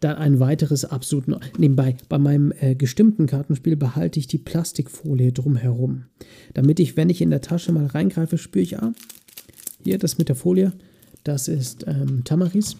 Dann 0.00 0.16
ein 0.16 0.40
weiteres 0.40 0.84
absolut 0.84 1.26
nebenbei. 1.58 1.96
Bei 2.08 2.18
meinem 2.18 2.52
äh, 2.60 2.74
gestimmten 2.74 3.26
Kartenspiel 3.26 3.76
behalte 3.76 4.18
ich 4.18 4.26
die 4.26 4.38
Plastikfolie 4.38 5.32
drumherum. 5.32 6.04
Damit 6.52 6.80
ich, 6.80 6.96
wenn 6.96 7.10
ich 7.10 7.22
in 7.22 7.30
der 7.30 7.40
Tasche 7.40 7.72
mal 7.72 7.86
reingreife, 7.86 8.38
spüre 8.38 8.62
ich, 8.62 8.78
ah, 8.78 8.92
hier 9.82 9.98
das 9.98 10.18
mit 10.18 10.28
der 10.28 10.36
Folie, 10.36 10.72
das 11.24 11.48
ist 11.48 11.84
ähm, 11.86 12.22
Tamaris. 12.24 12.76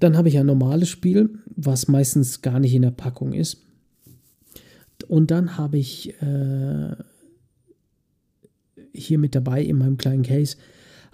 Dann 0.00 0.16
habe 0.16 0.28
ich 0.28 0.38
ein 0.38 0.46
normales 0.46 0.88
Spiel, 0.88 1.30
was 1.54 1.88
meistens 1.88 2.42
gar 2.42 2.58
nicht 2.58 2.74
in 2.74 2.82
der 2.82 2.90
Packung 2.90 3.32
ist. 3.32 3.62
Und 5.04 5.30
dann 5.30 5.56
habe 5.56 5.78
ich 5.78 6.20
äh, 6.22 6.96
hier 8.92 9.18
mit 9.18 9.34
dabei 9.34 9.62
in 9.62 9.78
meinem 9.78 9.98
kleinen 9.98 10.22
Case 10.22 10.56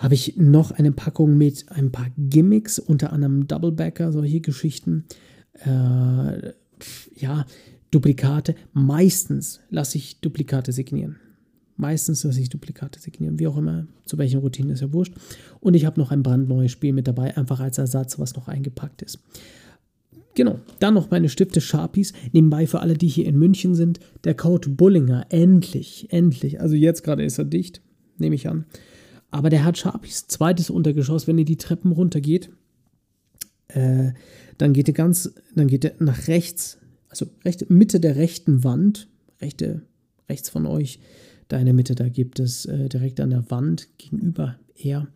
habe 0.03 0.15
ich 0.15 0.37
noch 0.37 0.73
eine 0.73 0.91
Packung 0.91 1.39
mit 1.39 1.67
ein 1.71 1.93
paar 1.93 2.09
Gimmicks, 2.19 2.81
unter 2.81 3.13
anderem 3.13 3.47
Doublebacker, 3.47 4.11
solche 4.11 4.41
Geschichten. 4.41 5.05
Äh, 5.65 6.53
ja, 7.15 7.47
Duplikate. 7.93 8.57
Meistens 8.73 9.61
lasse 9.71 9.99
ich 9.99 10.21
Duplikate 10.21 10.73
signieren. 10.73 11.17
Meistens 11.77 12.25
lasse 12.25 12.41
ich 12.41 12.49
Duplikate 12.49 12.99
signieren, 12.99 13.39
wie 13.39 13.47
auch 13.47 13.57
immer, 13.57 13.87
zu 14.05 14.19
welchen 14.19 14.41
Routinen 14.41 14.73
ist 14.73 14.81
ja 14.81 14.93
wurscht. 14.93 15.15
Und 15.61 15.75
ich 15.75 15.87
habe 15.87 16.01
noch 16.01 16.11
ein 16.11 16.23
brandneues 16.23 16.73
Spiel 16.73 16.93
mit 16.93 17.07
dabei, 17.07 17.37
einfach 17.37 17.61
als 17.61 17.79
Ersatz, 17.79 18.19
was 18.19 18.35
noch 18.35 18.49
eingepackt 18.49 19.03
ist. 19.03 19.21
Genau, 20.35 20.59
dann 20.79 20.95
noch 20.95 21.11
meine 21.11 21.29
Stifte 21.29 21.61
Sharpies. 21.61 22.13
Nebenbei 22.33 22.67
für 22.67 22.81
alle, 22.81 22.95
die 22.95 23.09
hier 23.09 23.27
in 23.27 23.39
München 23.39 23.75
sind, 23.75 24.01
der 24.25 24.35
Code 24.35 24.71
Bullinger. 24.71 25.27
Endlich, 25.29 26.07
endlich. 26.11 26.61
Also 26.61 26.75
jetzt 26.75 27.03
gerade 27.03 27.25
ist 27.25 27.39
er 27.39 27.45
dicht, 27.45 27.83
nehme 28.19 28.35
ich 28.35 28.49
an. 28.49 28.65
Aber 29.31 29.51
der 29.51 29.65
hat 29.65 29.79
Sharpies 29.79 30.27
zweites 30.29 30.71
Untergeschoss, 30.71 31.27
wenn 31.27 31.39
ihr 31.39 31.45
die 31.45 31.57
Treppen 31.57 31.93
runtergeht. 31.93 32.51
Äh, 33.69 34.13
dann 34.59 34.73
geht 34.73 34.89
ihr 34.89 34.95
ganz, 34.95 35.33
dann 35.55 35.67
geht 35.67 35.85
ihr 35.85 35.95
nach 35.99 36.29
rechts, 36.29 36.79
also 37.09 37.27
rechte, 37.45 37.71
Mitte 37.73 38.01
der 38.01 38.17
rechten 38.17 38.65
Wand, 38.65 39.09
rechte, 39.41 39.83
rechts 40.29 40.51
von 40.51 40.67
euch, 40.67 40.99
da 41.49 41.59
in 41.59 41.67
der 41.67 41.75
Mitte, 41.75 41.95
da 41.95 42.09
gibt 42.09 42.41
es 42.41 42.65
äh, 42.67 42.89
direkt 42.89 43.21
an 43.21 43.31
der 43.31 43.51
Wand 43.51 43.89
gegenüber 43.99 44.57
er. 44.75 45.09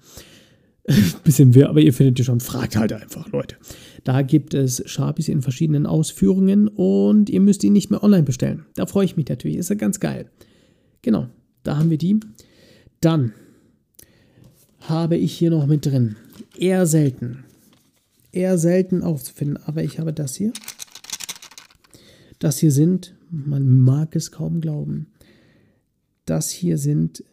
Bisschen 1.24 1.54
wer, 1.54 1.68
aber 1.68 1.80
ihr 1.80 1.92
findet 1.92 2.18
ihr 2.18 2.24
schon, 2.24 2.40
fragt 2.40 2.76
halt 2.76 2.92
einfach, 2.92 3.30
Leute. 3.32 3.56
Da 4.04 4.22
gibt 4.22 4.54
es 4.54 4.82
Sharpies 4.86 5.28
in 5.28 5.42
verschiedenen 5.42 5.84
Ausführungen 5.84 6.68
und 6.68 7.28
ihr 7.28 7.40
müsst 7.40 7.64
ihn 7.64 7.72
nicht 7.72 7.90
mehr 7.90 8.04
online 8.04 8.22
bestellen. 8.22 8.66
Da 8.76 8.86
freue 8.86 9.04
ich 9.04 9.16
mich 9.16 9.28
natürlich, 9.28 9.56
ist 9.56 9.70
ja 9.70 9.74
ganz 9.74 9.98
geil. 9.98 10.30
Genau, 11.02 11.28
da 11.64 11.76
haben 11.76 11.90
wir 11.90 11.98
die. 11.98 12.20
Dann 13.00 13.32
habe 14.80 15.16
ich 15.16 15.32
hier 15.36 15.50
noch 15.50 15.66
mit 15.66 15.84
drin, 15.86 16.16
eher 16.56 16.86
selten, 16.86 17.44
eher 18.30 18.56
selten 18.56 19.02
aufzufinden, 19.02 19.58
aber 19.64 19.82
ich 19.82 19.98
habe 19.98 20.12
das 20.12 20.36
hier. 20.36 20.52
Das 22.38 22.58
hier 22.58 22.70
sind, 22.70 23.16
man 23.30 23.80
mag 23.80 24.14
es 24.14 24.30
kaum 24.30 24.60
glauben, 24.60 25.08
das 26.26 26.50
hier 26.50 26.78
sind 26.78 27.24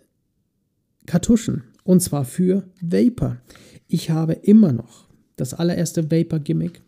Kartuschen. 1.06 1.64
Und 1.84 2.02
zwar 2.02 2.26
für 2.26 2.64
Vapor. 2.82 3.38
Ich 3.88 4.10
habe 4.10 4.34
immer 4.34 4.72
noch 4.72 5.08
das 5.36 5.54
allererste 5.54 6.10
Vapor-Gimmick. 6.10 6.82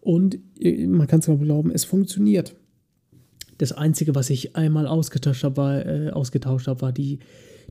Und 0.00 0.38
äh, 0.58 0.86
man 0.86 1.06
kann 1.06 1.20
es 1.20 1.26
kaum 1.26 1.40
glauben, 1.40 1.70
es 1.70 1.84
funktioniert. 1.84 2.54
Das 3.58 3.72
Einzige, 3.72 4.14
was 4.14 4.30
ich 4.30 4.56
einmal 4.56 4.86
ausgetauscht 4.86 5.44
habe, 5.44 5.56
war, 5.56 5.86
äh, 5.86 6.10
ausgetauscht 6.10 6.66
habe, 6.66 6.80
war 6.80 6.92
die, 6.92 7.20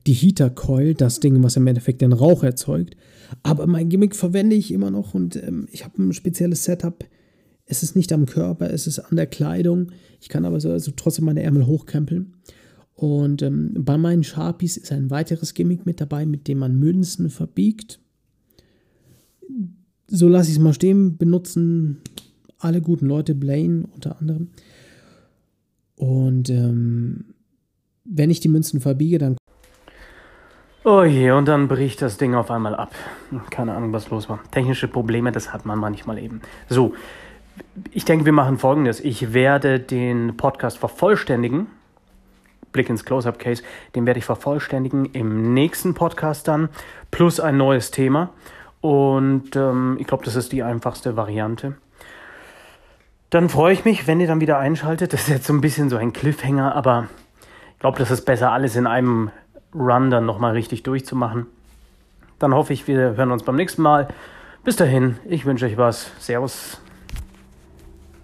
die 0.06 0.14
Heater 0.14 0.50
Coil, 0.50 0.94
das 0.94 1.20
Ding, 1.20 1.42
was 1.42 1.56
im 1.56 1.66
Endeffekt 1.66 2.00
den 2.00 2.12
Rauch 2.12 2.42
erzeugt. 2.42 2.96
Aber 3.42 3.66
mein 3.66 3.88
Gimmick 3.88 4.16
verwende 4.16 4.56
ich 4.56 4.72
immer 4.72 4.90
noch 4.90 5.14
und 5.14 5.36
ähm, 5.36 5.68
ich 5.70 5.84
habe 5.84 6.02
ein 6.02 6.12
spezielles 6.12 6.64
Setup. 6.64 7.04
Es 7.66 7.82
ist 7.82 7.96
nicht 7.96 8.12
am 8.12 8.26
Körper, 8.26 8.70
es 8.70 8.86
ist 8.86 8.98
an 8.98 9.16
der 9.16 9.26
Kleidung. 9.26 9.92
Ich 10.20 10.28
kann 10.28 10.44
aber 10.44 10.60
so, 10.60 10.70
also 10.70 10.92
trotzdem 10.96 11.24
meine 11.24 11.42
Ärmel 11.42 11.66
hochkrempeln. 11.66 12.34
Und 13.02 13.42
ähm, 13.42 13.74
bei 13.76 13.98
meinen 13.98 14.22
Sharpies 14.22 14.76
ist 14.76 14.92
ein 14.92 15.10
weiteres 15.10 15.54
Gimmick 15.54 15.86
mit 15.86 16.00
dabei, 16.00 16.24
mit 16.24 16.46
dem 16.46 16.58
man 16.58 16.78
Münzen 16.78 17.30
verbiegt. 17.30 17.98
So 20.06 20.28
lasse 20.28 20.50
ich 20.50 20.56
es 20.56 20.62
mal 20.62 20.72
stehen, 20.72 21.16
benutzen 21.16 22.00
alle 22.60 22.80
guten 22.80 23.06
Leute, 23.06 23.34
Blaine 23.34 23.88
unter 23.92 24.20
anderem. 24.20 24.50
Und 25.96 26.48
ähm, 26.48 27.34
wenn 28.04 28.30
ich 28.30 28.38
die 28.38 28.48
Münzen 28.48 28.80
verbiege, 28.80 29.18
dann. 29.18 29.36
Oh 30.84 31.02
je, 31.02 31.32
und 31.32 31.48
dann 31.48 31.66
bricht 31.66 32.02
das 32.02 32.18
Ding 32.18 32.36
auf 32.36 32.52
einmal 32.52 32.76
ab. 32.76 32.94
Keine 33.50 33.74
Ahnung, 33.74 33.92
was 33.92 34.10
los 34.10 34.28
war. 34.28 34.38
Technische 34.52 34.86
Probleme, 34.86 35.32
das 35.32 35.52
hat 35.52 35.66
man 35.66 35.80
manchmal 35.80 36.20
eben. 36.20 36.40
So, 36.68 36.94
ich 37.90 38.04
denke, 38.04 38.26
wir 38.26 38.32
machen 38.32 38.58
folgendes. 38.58 39.00
Ich 39.00 39.32
werde 39.32 39.80
den 39.80 40.36
Podcast 40.36 40.78
vervollständigen 40.78 41.66
Blick 42.72 42.88
ins 42.88 43.04
Close-Up-Case, 43.04 43.62
den 43.94 44.06
werde 44.06 44.18
ich 44.18 44.24
vervollständigen 44.24 45.06
im 45.06 45.54
nächsten 45.54 45.94
Podcast 45.94 46.48
dann, 46.48 46.68
plus 47.10 47.40
ein 47.40 47.56
neues 47.56 47.90
Thema. 47.90 48.30
Und 48.80 49.54
ähm, 49.54 49.96
ich 50.00 50.06
glaube, 50.06 50.24
das 50.24 50.36
ist 50.36 50.52
die 50.52 50.62
einfachste 50.62 51.16
Variante. 51.16 51.76
Dann 53.30 53.48
freue 53.48 53.72
ich 53.72 53.84
mich, 53.84 54.06
wenn 54.06 54.20
ihr 54.20 54.26
dann 54.26 54.40
wieder 54.40 54.58
einschaltet. 54.58 55.12
Das 55.12 55.22
ist 55.22 55.28
jetzt 55.28 55.46
so 55.46 55.54
ein 55.54 55.60
bisschen 55.60 55.88
so 55.88 55.96
ein 55.96 56.12
Cliffhanger, 56.12 56.74
aber 56.74 57.08
ich 57.72 57.78
glaube, 57.78 57.98
das 57.98 58.10
ist 58.10 58.24
besser, 58.24 58.52
alles 58.52 58.76
in 58.76 58.86
einem 58.86 59.30
Run 59.74 60.10
dann 60.10 60.26
nochmal 60.26 60.52
richtig 60.52 60.82
durchzumachen. 60.82 61.46
Dann 62.38 62.54
hoffe 62.54 62.72
ich, 62.72 62.86
wir 62.88 63.16
hören 63.16 63.30
uns 63.30 63.44
beim 63.44 63.56
nächsten 63.56 63.82
Mal. 63.82 64.08
Bis 64.64 64.76
dahin, 64.76 65.16
ich 65.24 65.46
wünsche 65.46 65.64
euch 65.66 65.76
was. 65.76 66.10
Servus. 66.18 66.81